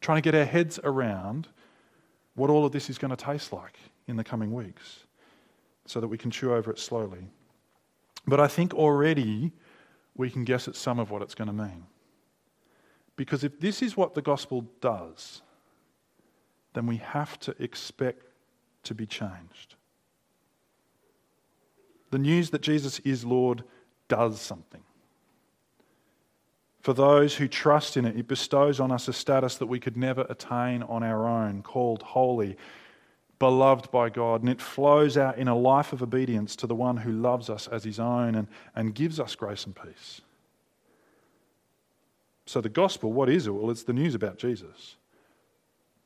Trying 0.00 0.22
to 0.22 0.22
get 0.22 0.38
our 0.38 0.44
heads 0.44 0.78
around 0.84 1.48
what 2.34 2.50
all 2.50 2.64
of 2.64 2.72
this 2.72 2.88
is 2.88 2.98
going 2.98 3.14
to 3.14 3.16
taste 3.16 3.52
like 3.52 3.78
in 4.06 4.16
the 4.16 4.24
coming 4.24 4.52
weeks 4.52 5.00
so 5.86 6.00
that 6.00 6.08
we 6.08 6.18
can 6.18 6.30
chew 6.30 6.54
over 6.54 6.70
it 6.70 6.78
slowly. 6.78 7.26
But 8.26 8.40
I 8.40 8.48
think 8.48 8.74
already 8.74 9.52
we 10.14 10.30
can 10.30 10.44
guess 10.44 10.68
at 10.68 10.76
some 10.76 10.98
of 10.98 11.10
what 11.10 11.22
it's 11.22 11.34
going 11.34 11.48
to 11.48 11.54
mean. 11.54 11.86
Because 13.16 13.44
if 13.44 13.60
this 13.60 13.82
is 13.82 13.96
what 13.96 14.14
the 14.14 14.22
gospel 14.22 14.66
does, 14.80 15.42
then 16.74 16.86
we 16.86 16.96
have 16.96 17.38
to 17.40 17.54
expect 17.62 18.24
to 18.84 18.94
be 18.94 19.06
changed. 19.06 19.74
The 22.10 22.18
news 22.18 22.50
that 22.50 22.62
Jesus 22.62 22.98
is 23.00 23.24
Lord 23.24 23.64
does 24.08 24.40
something. 24.40 24.82
For 26.82 26.92
those 26.92 27.36
who 27.36 27.46
trust 27.46 27.96
in 27.96 28.04
it, 28.04 28.16
it 28.16 28.26
bestows 28.26 28.80
on 28.80 28.90
us 28.90 29.06
a 29.06 29.12
status 29.12 29.56
that 29.56 29.66
we 29.66 29.78
could 29.78 29.96
never 29.96 30.26
attain 30.28 30.82
on 30.82 31.04
our 31.04 31.28
own, 31.28 31.62
called 31.62 32.02
holy, 32.02 32.56
beloved 33.38 33.90
by 33.92 34.10
God. 34.10 34.40
And 34.40 34.50
it 34.50 34.60
flows 34.60 35.16
out 35.16 35.38
in 35.38 35.46
a 35.46 35.56
life 35.56 35.92
of 35.92 36.02
obedience 36.02 36.56
to 36.56 36.66
the 36.66 36.74
one 36.74 36.96
who 36.96 37.12
loves 37.12 37.48
us 37.48 37.68
as 37.68 37.84
his 37.84 38.00
own 38.00 38.34
and, 38.34 38.48
and 38.74 38.96
gives 38.96 39.20
us 39.20 39.36
grace 39.36 39.64
and 39.64 39.76
peace. 39.76 40.22
So, 42.46 42.60
the 42.60 42.68
gospel, 42.68 43.12
what 43.12 43.28
is 43.28 43.46
it? 43.46 43.50
Well, 43.52 43.70
it's 43.70 43.84
the 43.84 43.92
news 43.92 44.16
about 44.16 44.38
Jesus. 44.38 44.96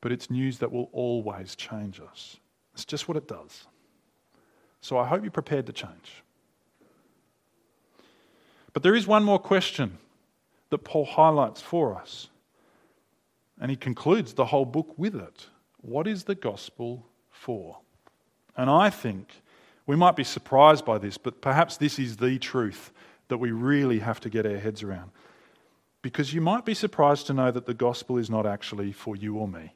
But 0.02 0.12
it's 0.12 0.30
news 0.30 0.58
that 0.58 0.70
will 0.70 0.90
always 0.92 1.56
change 1.56 2.00
us. 2.00 2.36
It's 2.74 2.84
just 2.84 3.08
what 3.08 3.16
it 3.16 3.26
does. 3.26 3.66
So, 4.82 4.98
I 4.98 5.06
hope 5.06 5.22
you're 5.22 5.30
prepared 5.30 5.64
to 5.66 5.72
change. 5.72 6.22
But 8.74 8.82
there 8.82 8.94
is 8.94 9.06
one 9.06 9.24
more 9.24 9.38
question 9.38 9.96
that 10.70 10.85
Paul 10.85 11.05
highlights 11.05 11.61
for 11.61 11.96
us. 11.96 12.29
And 13.61 13.70
he 13.70 13.76
concludes 13.76 14.35
the 14.35 14.46
whole 14.46 14.64
book 14.64 14.94
with 14.98 15.14
it. 15.14 15.46
What 15.81 16.07
is 16.07 16.24
the 16.24 16.35
gospel 16.35 17.07
for? 17.31 17.79
And 18.57 18.68
I 18.68 18.90
think 18.90 19.42
we 19.87 19.96
might 19.96 20.16
be 20.16 20.24
surprised 20.24 20.85
by 20.85 20.98
this, 20.98 21.16
but 21.16 21.40
perhaps 21.40 21.76
this 21.76 21.98
is 21.98 22.16
the 22.16 22.38
truth 22.38 22.90
that 23.29 23.38
we 23.38 23.50
really 23.50 24.00
have 24.00 24.20
to 24.20 24.31
get 24.31 24.46
our 24.46 24.59
heads 24.59 24.83
around. 24.83 25.11
Because 26.02 26.35
you 26.35 26.40
might 26.40 26.64
be 26.64 26.74
surprised 26.74 27.26
to 27.26 27.33
know 27.33 27.50
that 27.50 27.66
the 27.66 27.74
gospel 27.74 28.18
is 28.18 28.31
not 28.31 28.46
actually 28.46 28.92
for 28.92 29.16
you 29.16 29.37
or 29.37 29.48
me. 29.48 29.74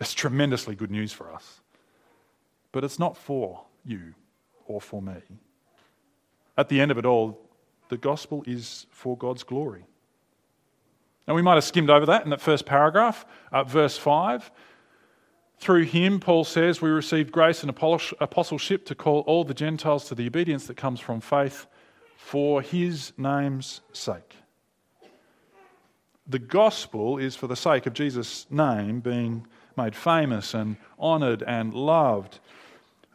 It's 0.00 0.14
tremendously 0.14 0.74
good 0.74 0.90
news 0.90 1.12
for 1.12 1.32
us. 1.32 1.60
But 2.72 2.84
it's 2.84 2.98
not 2.98 3.16
for 3.16 3.64
you 3.84 4.14
or 4.66 4.80
for 4.80 5.02
me. 5.02 5.20
At 6.56 6.68
the 6.68 6.80
end 6.80 6.90
of 6.90 6.98
it 6.98 7.06
all, 7.06 7.38
the 7.92 7.98
gospel 7.98 8.42
is 8.46 8.86
for 8.90 9.18
God's 9.18 9.42
glory. 9.42 9.84
Now, 11.28 11.34
we 11.34 11.42
might 11.42 11.56
have 11.56 11.64
skimmed 11.64 11.90
over 11.90 12.06
that 12.06 12.24
in 12.24 12.30
that 12.30 12.40
first 12.40 12.64
paragraph, 12.64 13.26
uh, 13.52 13.64
verse 13.64 13.98
5. 13.98 14.50
Through 15.58 15.82
him, 15.82 16.18
Paul 16.18 16.44
says, 16.44 16.80
we 16.80 16.88
received 16.88 17.30
grace 17.30 17.62
and 17.62 17.68
apostleship 17.68 18.86
to 18.86 18.94
call 18.94 19.20
all 19.20 19.44
the 19.44 19.52
Gentiles 19.52 20.08
to 20.08 20.14
the 20.14 20.26
obedience 20.26 20.66
that 20.68 20.78
comes 20.78 21.00
from 21.00 21.20
faith 21.20 21.66
for 22.16 22.62
his 22.62 23.12
name's 23.18 23.82
sake. 23.92 24.36
The 26.26 26.38
gospel 26.38 27.18
is 27.18 27.36
for 27.36 27.46
the 27.46 27.56
sake 27.56 27.84
of 27.84 27.92
Jesus' 27.92 28.46
name 28.50 29.00
being 29.00 29.46
made 29.76 29.94
famous 29.94 30.54
and 30.54 30.78
honoured 30.98 31.42
and 31.42 31.74
loved. 31.74 32.40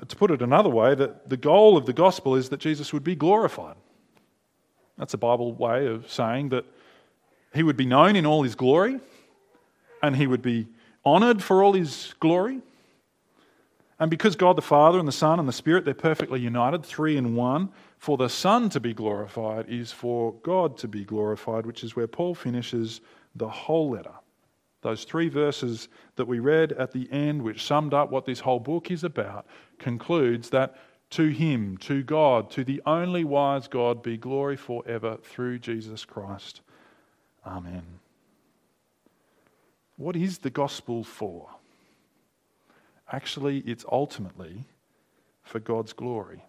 To 0.08 0.16
put 0.16 0.30
it 0.30 0.44
another 0.44 0.70
way, 0.70 0.94
that 0.94 1.30
the 1.30 1.36
goal 1.36 1.78
of 1.78 1.88
the 1.88 1.94
gospel 1.94 2.36
is 2.36 2.50
that 2.50 2.60
Jesus 2.60 2.94
would 2.94 3.04
be 3.04 3.16
glorified. 3.16 3.76
That's 4.98 5.14
a 5.14 5.18
Bible 5.18 5.54
way 5.54 5.88
of 5.88 6.12
saying 6.12 6.50
that 6.50 6.66
he 7.54 7.64
would 7.64 7.78
be 7.78 7.86
known 7.86 8.16
in 8.16 8.26
all 8.26 8.44
his 8.44 8.56
glory 8.56 9.00
and 10.02 10.16
he 10.16 10.28
would 10.28 10.42
be 10.42 10.68
honored 11.06 11.44
for 11.44 11.64
all 11.64 11.74
his 11.74 12.14
glory. 12.20 12.62
And 14.00 14.12
because 14.12 14.36
God 14.36 14.56
the 14.56 14.62
Father 14.62 15.00
and 15.00 15.08
the 15.08 15.12
Son 15.14 15.40
and 15.40 15.48
the 15.48 15.54
Spirit, 15.54 15.86
they're 15.86 15.94
perfectly 15.94 16.40
united, 16.40 16.86
three 16.86 17.18
in 17.18 17.36
one, 17.36 17.70
for 17.98 18.16
the 18.16 18.30
Son 18.30 18.70
to 18.70 18.80
be 18.80 18.94
glorified 18.94 19.68
is 19.70 19.92
for 19.92 20.34
God 20.44 20.78
to 20.80 20.88
be 20.88 21.04
glorified, 21.04 21.66
which 21.66 21.84
is 21.84 21.96
where 21.96 22.08
Paul 22.08 22.36
finishes 22.36 23.02
the 23.36 23.50
whole 23.50 23.90
letter. 23.90 24.14
Those 24.82 25.04
three 25.04 25.30
verses 25.30 25.90
that 26.16 26.28
we 26.28 26.40
read 26.40 26.74
at 26.74 26.92
the 26.92 27.12
end, 27.12 27.42
which 27.42 27.66
summed 27.66 27.94
up 27.94 28.12
what 28.12 28.26
this 28.26 28.40
whole 28.40 28.60
book 28.60 28.92
is 28.92 29.04
about, 29.04 29.48
concludes 29.80 30.52
that 30.52 30.76
to 31.12 31.28
him, 31.28 31.78
to 31.78 32.04
God, 32.04 32.50
to 32.52 32.64
the 32.64 32.82
only 32.86 33.24
wise 33.24 33.68
God, 33.68 34.04
be 34.04 34.18
glory 34.18 34.58
forever 34.58 35.18
through 35.22 35.60
Jesus 35.60 36.06
Christ. 36.06 36.62
Amen. 37.46 37.84
What 39.96 40.16
is 40.16 40.40
the 40.40 40.50
gospel 40.50 41.04
for? 41.04 41.50
Actually, 43.12 43.60
it's 43.60 43.86
ultimately 43.92 44.66
for 45.44 45.60
God's 45.60 45.94
glory. 45.94 46.44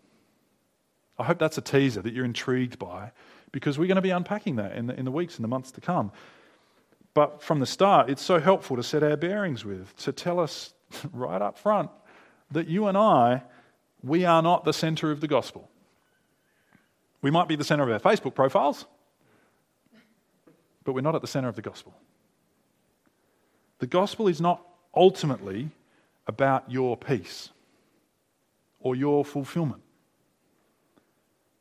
I 1.18 1.24
hope 1.24 1.38
that's 1.38 1.58
a 1.58 1.62
teaser 1.62 2.02
that 2.02 2.12
you're 2.12 2.24
intrigued 2.24 2.78
by 2.78 3.12
because 3.52 3.78
we're 3.78 3.86
going 3.86 3.96
to 3.96 4.02
be 4.02 4.10
unpacking 4.10 4.56
that 4.56 4.72
in 4.72 4.86
the, 4.86 4.98
in 4.98 5.04
the 5.04 5.10
weeks 5.10 5.36
and 5.36 5.44
the 5.44 5.48
months 5.48 5.70
to 5.72 5.80
come. 5.80 6.12
But 7.14 7.42
from 7.42 7.60
the 7.60 7.66
start, 7.66 8.10
it's 8.10 8.22
so 8.22 8.38
helpful 8.38 8.76
to 8.76 8.82
set 8.82 9.02
our 9.02 9.16
bearings 9.16 9.64
with, 9.64 9.96
to 9.98 10.12
tell 10.12 10.38
us 10.38 10.74
right 11.12 11.40
up 11.40 11.58
front 11.58 11.90
that 12.50 12.68
you 12.68 12.86
and 12.86 12.96
I 12.96 13.42
we 14.02 14.24
are 14.24 14.42
not 14.42 14.64
the 14.64 14.72
center 14.72 15.10
of 15.10 15.20
the 15.20 15.28
gospel. 15.28 15.68
We 17.20 17.30
might 17.30 17.48
be 17.48 17.56
the 17.56 17.64
center 17.64 17.82
of 17.82 17.90
our 17.90 18.12
Facebook 18.12 18.34
profiles, 18.34 18.86
but 20.84 20.92
we're 20.92 21.00
not 21.00 21.14
at 21.14 21.20
the 21.20 21.26
center 21.26 21.48
of 21.48 21.56
the 21.56 21.62
gospel. 21.62 21.94
The 23.78 23.86
gospel 23.86 24.28
is 24.28 24.40
not 24.40 24.64
ultimately 24.94 25.70
about 26.26 26.70
your 26.70 26.96
peace 26.96 27.50
or 28.80 28.94
your 28.94 29.24
fulfillment, 29.24 29.82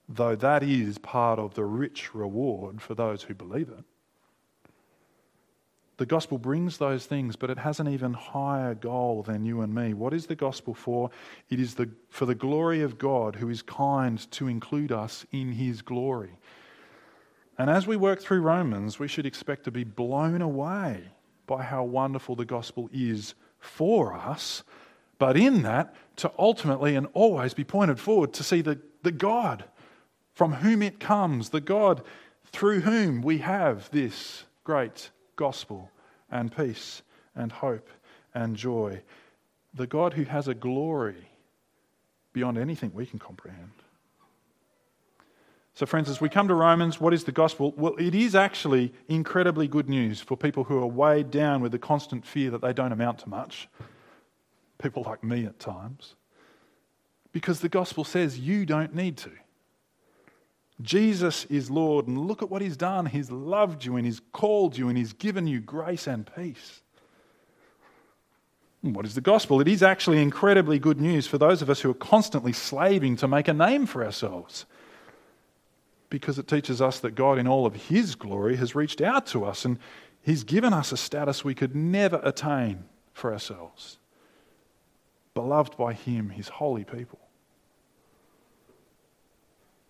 though 0.08 0.36
that 0.36 0.64
is 0.64 0.98
part 0.98 1.40
of 1.40 1.56
the 1.56 1.66
rich 1.66 2.14
reward 2.14 2.82
for 2.82 2.94
those 2.94 3.24
who 3.24 3.34
believe 3.34 3.70
it. 3.70 3.84
The 5.98 6.06
gospel 6.06 6.38
brings 6.38 6.78
those 6.78 7.08
things, 7.08 7.36
but 7.36 7.50
it 7.50 7.58
has 7.58 7.80
an 7.80 7.88
even 7.88 8.14
higher 8.14 8.76
goal 8.76 9.24
than 9.24 9.44
you 9.44 9.62
and 9.62 9.74
me. 9.74 9.96
What 9.96 10.14
is 10.14 10.28
the 10.28 10.36
gospel 10.36 10.76
for? 10.76 11.10
It 11.50 11.60
is 11.60 11.74
the, 11.74 11.90
for 12.10 12.28
the 12.28 12.36
glory 12.36 12.82
of 12.82 13.00
God 13.00 13.36
who 13.36 13.50
is 13.50 13.64
kind 13.64 14.20
to 14.32 14.48
include 14.48 14.92
us 14.92 15.26
in 15.32 15.54
his 15.54 15.82
glory. 15.82 16.38
And 17.58 17.72
as 17.72 17.88
we 17.88 17.98
work 17.98 18.22
through 18.22 18.42
Romans, 18.42 19.00
we 19.00 19.08
should 19.08 19.26
expect 19.26 19.64
to 19.64 19.72
be 19.72 19.84
blown 19.84 20.44
away 20.44 21.04
by 21.48 21.64
how 21.64 21.84
wonderful 21.84 22.36
the 22.36 22.46
gospel 22.46 22.90
is 22.94 23.34
for 23.58 24.14
us, 24.14 24.64
but 25.18 25.36
in 25.36 25.64
that, 25.64 25.96
to 26.18 26.32
ultimately 26.38 26.96
and 26.96 27.08
always 27.14 27.56
be 27.56 27.64
pointed 27.64 28.00
forward 28.00 28.34
to 28.34 28.44
see 28.44 28.62
the, 28.62 28.80
the 29.02 29.12
God 29.12 29.64
from 30.34 30.54
whom 30.54 30.84
it 30.84 31.00
comes, 31.00 31.50
the 31.50 31.62
God 31.62 32.04
through 32.46 32.82
whom 32.82 33.24
we 33.24 33.40
have 33.40 33.90
this 33.90 34.44
great 34.64 35.10
gospel 35.38 35.90
and 36.30 36.56
peace 36.56 37.02
and 37.34 37.52
hope 37.52 37.90
and 38.34 38.58
joy. 38.58 39.02
The 39.74 39.88
God 39.88 40.14
who 40.14 40.26
has 40.26 40.50
a 40.50 40.54
glory 40.54 41.30
beyond 42.34 42.58
anything 42.58 42.92
we 42.94 43.06
can 43.06 43.20
comprehend. 43.20 43.72
So, 45.74 45.86
friends, 45.86 46.10
as 46.10 46.20
we 46.20 46.28
come 46.28 46.48
to 46.48 46.56
Romans, 46.56 47.00
what 47.00 47.14
is 47.14 47.24
the 47.24 47.32
gospel? 47.32 47.72
Well, 47.78 47.96
it 48.00 48.16
is 48.16 48.34
actually 48.34 48.94
incredibly 49.08 49.68
good 49.68 49.88
news 49.88 50.20
for 50.20 50.36
people 50.36 50.64
who 50.64 50.80
are 50.80 50.88
weighed 50.88 51.30
down 51.30 51.62
with 51.62 51.72
the 51.72 51.78
constant 51.78 52.26
fear 52.26 52.50
that 52.50 52.62
they 52.62 52.74
don't 52.74 52.92
amount 52.92 53.20
to 53.20 53.30
much. 53.30 53.70
People 54.82 55.04
like 55.04 55.24
me 55.24 55.46
at 55.46 55.60
times. 55.60 56.16
Because 57.32 57.60
the 57.60 57.70
gospel 57.70 58.04
says 58.04 58.40
you 58.40 58.66
don't 58.66 58.96
need 58.96 59.18
to. 59.18 59.32
Jesus 60.82 61.46
is 61.46 61.72
Lord, 61.72 62.08
and 62.08 62.20
look 62.20 62.44
at 62.44 62.50
what 62.50 62.62
He's 62.62 62.78
done. 62.78 63.06
He's 63.06 63.32
loved 63.32 63.84
you, 63.84 63.96
and 63.96 64.06
He's 64.06 64.22
called 64.32 64.78
you, 64.78 64.90
and 64.90 64.98
He's 64.98 65.14
given 65.14 65.48
you 65.48 65.60
grace 65.60 66.08
and 66.08 66.30
peace. 66.36 66.82
What 68.82 69.06
is 69.06 69.16
the 69.16 69.22
gospel? 69.22 69.60
It 69.60 69.68
is 69.68 69.82
actually 69.82 70.22
incredibly 70.22 70.78
good 70.78 71.02
news 71.02 71.26
for 71.26 71.38
those 71.38 71.62
of 71.62 71.70
us 71.70 71.82
who 71.82 71.90
are 71.90 71.96
constantly 71.96 72.54
slaving 72.54 73.16
to 73.18 73.28
make 73.28 73.48
a 73.48 73.54
name 73.54 73.86
for 73.86 74.06
ourselves. 74.06 74.66
Because 76.10 76.40
it 76.40 76.48
teaches 76.48 76.82
us 76.82 77.00
that 77.00 77.16
God, 77.16 77.38
in 77.38 77.48
all 77.48 77.66
of 77.66 77.76
His 77.76 78.16
glory, 78.16 78.56
has 78.58 78.76
reached 78.76 79.02
out 79.02 79.26
to 79.28 79.46
us 79.46 79.66
and 79.66 79.80
He's 80.22 80.44
given 80.44 80.74
us 80.74 80.92
a 80.92 80.98
status 80.98 81.44
we 81.44 81.56
could 81.56 81.76
never 81.76 82.20
attain 82.24 82.84
for 83.14 83.32
ourselves. 83.32 83.98
Beloved 85.34 85.76
by 85.76 85.94
Him, 85.94 86.30
His 86.30 86.48
holy 86.48 86.84
people. 86.84 87.20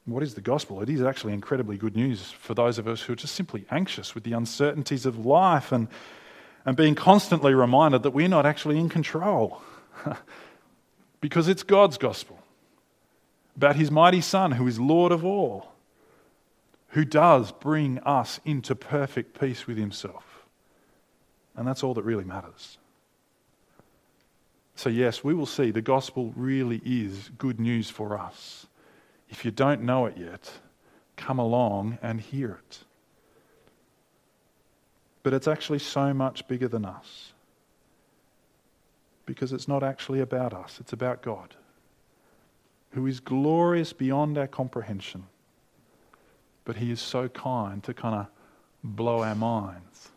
What 0.08 0.24
is 0.24 0.36
the 0.36 0.41
gospel? 0.41 0.82
It 0.82 0.89
is 0.89 1.02
actually 1.02 1.34
incredibly 1.34 1.76
good 1.78 1.98
news 1.98 2.32
for 2.32 2.54
those 2.54 2.78
of 2.78 2.88
us 2.88 3.02
who 3.02 3.12
are 3.12 3.17
just 3.17 3.36
simply 3.36 3.65
anxious 3.70 4.15
with 4.15 4.24
the 4.24 4.32
uncertainties 4.32 5.06
of 5.06 5.26
life 5.26 5.74
and, 5.74 5.89
and 6.65 6.78
being 6.78 6.96
constantly 6.96 7.54
reminded 7.54 8.04
that 8.04 8.12
we're 8.12 8.30
not 8.30 8.46
actually 8.46 8.80
in 8.80 8.88
control. 8.88 9.62
because 11.22 11.50
it's 11.50 11.62
God's 11.62 11.98
gospel 11.98 12.39
about 13.58 13.76
his 13.76 13.91
mighty 13.91 14.22
Son, 14.22 14.54
who 14.54 14.65
is 14.65 14.80
Lord 14.80 15.12
of 15.12 15.26
all, 15.26 15.74
who 16.89 17.04
does 17.04 17.52
bring 17.52 18.00
us 18.00 18.39
into 18.46 18.76
perfect 18.76 19.38
peace 19.38 19.67
with 19.67 19.78
himself. 19.78 20.46
And 21.58 21.67
that's 21.67 21.84
all 21.84 21.96
that 21.96 22.04
really 22.04 22.24
matters. 22.24 22.78
So, 24.76 24.89
yes, 24.89 25.22
we 25.22 25.34
will 25.34 25.48
see 25.48 25.72
the 25.72 25.82
gospel 25.82 26.32
really 26.36 26.82
is 26.86 27.30
good 27.38 27.60
news 27.60 27.89
for 27.89 28.17
us. 28.17 28.67
If 29.30 29.44
you 29.44 29.52
don't 29.52 29.82
know 29.82 30.06
it 30.06 30.18
yet, 30.18 30.52
come 31.16 31.40
along 31.40 31.98
and 32.02 32.22
hear 32.22 32.60
it. 32.66 32.80
But 35.24 35.34
it's 35.34 35.48
actually 35.48 35.80
so 35.80 36.13
much 36.13 36.48
bigger 36.48 36.68
than 36.68 36.86
us. 36.86 37.34
Because 39.26 39.52
it's 39.52 39.68
not 39.68 39.84
actually 39.84 40.22
about 40.22 40.54
us, 40.54 40.78
it's 40.80 40.94
about 40.94 41.22
God, 41.22 41.56
who 42.92 43.06
is 43.08 43.20
glorious 43.20 43.92
beyond 43.92 44.38
our 44.38 44.48
comprehension, 44.48 45.26
but 46.63 46.78
He 46.78 46.92
is 46.92 47.02
so 47.02 47.28
kind 47.28 47.84
to 47.84 47.94
kind 47.94 48.16
of 48.16 48.28
blow 48.82 49.22
our 49.24 49.36
minds 49.36 50.12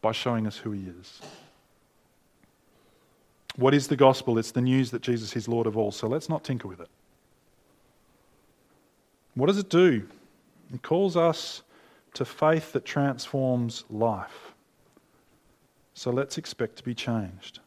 by 0.00 0.12
showing 0.12 0.46
us 0.46 0.56
who 0.56 0.70
He 0.70 0.86
is. 0.86 1.20
What 3.56 3.74
is 3.74 3.88
the 3.88 3.96
gospel? 3.96 4.38
It's 4.38 4.52
the 4.52 4.62
news 4.62 4.90
that 4.90 5.02
Jesus 5.02 5.36
is 5.36 5.46
Lord 5.46 5.66
of 5.66 5.76
all. 5.76 5.92
So 5.92 6.08
let's 6.08 6.28
not 6.30 6.44
tinker 6.44 6.66
with 6.66 6.80
it. 6.80 6.88
What 9.34 9.46
does 9.46 9.58
it 9.58 9.68
do? 9.68 10.06
It 10.72 10.82
calls 10.82 11.16
us 11.16 11.62
to 12.14 12.24
faith 12.24 12.72
that 12.72 12.84
transforms 12.84 13.84
life. 13.90 14.54
So 15.94 16.10
let's 16.10 16.38
expect 16.38 16.76
to 16.76 16.82
be 16.84 16.94
changed. 16.94 17.60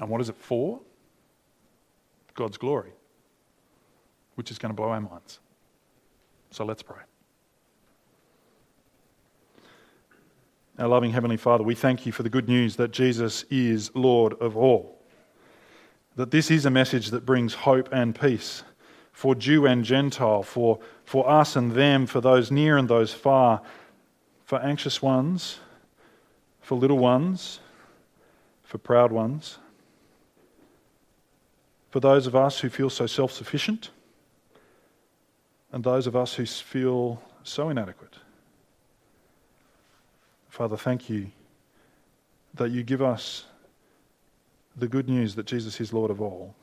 And 0.00 0.08
what 0.08 0.20
is 0.20 0.28
it 0.28 0.36
for? 0.36 0.80
God's 2.34 2.56
glory, 2.56 2.92
which 4.36 4.50
is 4.50 4.58
going 4.58 4.70
to 4.70 4.76
blow 4.76 4.90
our 4.90 5.00
minds. 5.00 5.40
So 6.50 6.64
let's 6.64 6.82
pray. 6.82 7.02
Our 10.78 10.86
loving 10.86 11.10
Heavenly 11.10 11.36
Father, 11.36 11.64
we 11.64 11.74
thank 11.74 12.06
you 12.06 12.12
for 12.12 12.22
the 12.22 12.30
good 12.30 12.48
news 12.48 12.76
that 12.76 12.92
Jesus 12.92 13.44
is 13.50 13.90
Lord 13.94 14.34
of 14.34 14.56
all. 14.56 14.96
That 16.14 16.30
this 16.30 16.52
is 16.52 16.64
a 16.66 16.70
message 16.70 17.10
that 17.10 17.26
brings 17.26 17.54
hope 17.54 17.88
and 17.90 18.18
peace 18.18 18.62
for 19.18 19.34
Jew 19.34 19.66
and 19.66 19.84
Gentile, 19.84 20.44
for, 20.44 20.78
for 21.04 21.28
us 21.28 21.56
and 21.56 21.72
them, 21.72 22.06
for 22.06 22.20
those 22.20 22.52
near 22.52 22.76
and 22.76 22.88
those 22.88 23.12
far, 23.12 23.60
for 24.44 24.60
anxious 24.60 25.02
ones, 25.02 25.58
for 26.60 26.78
little 26.78 26.98
ones, 26.98 27.58
for 28.62 28.78
proud 28.78 29.10
ones, 29.10 29.58
for 31.90 31.98
those 31.98 32.28
of 32.28 32.36
us 32.36 32.60
who 32.60 32.68
feel 32.68 32.88
so 32.88 33.08
self 33.08 33.32
sufficient, 33.32 33.90
and 35.72 35.82
those 35.82 36.06
of 36.06 36.14
us 36.14 36.34
who 36.34 36.46
feel 36.46 37.20
so 37.42 37.70
inadequate. 37.70 38.18
Father, 40.48 40.76
thank 40.76 41.10
you 41.10 41.32
that 42.54 42.70
you 42.70 42.84
give 42.84 43.02
us 43.02 43.46
the 44.76 44.86
good 44.86 45.08
news 45.08 45.34
that 45.34 45.46
Jesus 45.46 45.80
is 45.80 45.92
Lord 45.92 46.12
of 46.12 46.22
all. 46.22 46.54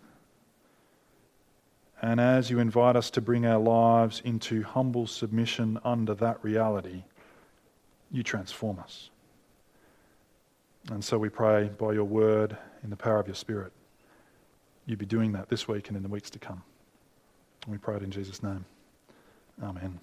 And 2.01 2.19
as 2.19 2.49
you 2.49 2.60
invite 2.60 2.95
us 2.95 3.10
to 3.12 3.21
bring 3.21 3.45
our 3.45 3.60
lives 3.60 4.21
into 4.25 4.63
humble 4.63 5.08
submission 5.08 5.79
under 5.84 6.13
that 6.15 6.43
reality, 6.43 7.03
you 8.12 8.21
transform 8.21 8.79
us. 8.79 9.10
And 10.91 11.03
so 11.03 11.17
we 11.17 11.29
pray 11.29 11.69
by 11.77 11.93
your 11.93 12.03
word, 12.03 12.58
in 12.84 12.89
the 12.89 12.95
power 12.95 13.19
of 13.19 13.27
your 13.27 13.36
spirit, 13.36 13.71
you 14.86 14.95
be 14.95 15.05
doing 15.05 15.31
that 15.31 15.49
this 15.49 15.67
week 15.67 15.88
and 15.88 15.97
in 15.97 16.03
the 16.03 16.10
weeks 16.10 16.29
to 16.29 16.39
come. 16.39 16.62
And 17.63 17.71
we 17.71 17.79
pray 17.79 17.95
it 17.95 18.03
in 18.03 18.12
Jesus' 18.12 18.43
name. 18.43 18.63
Amen. 19.63 19.99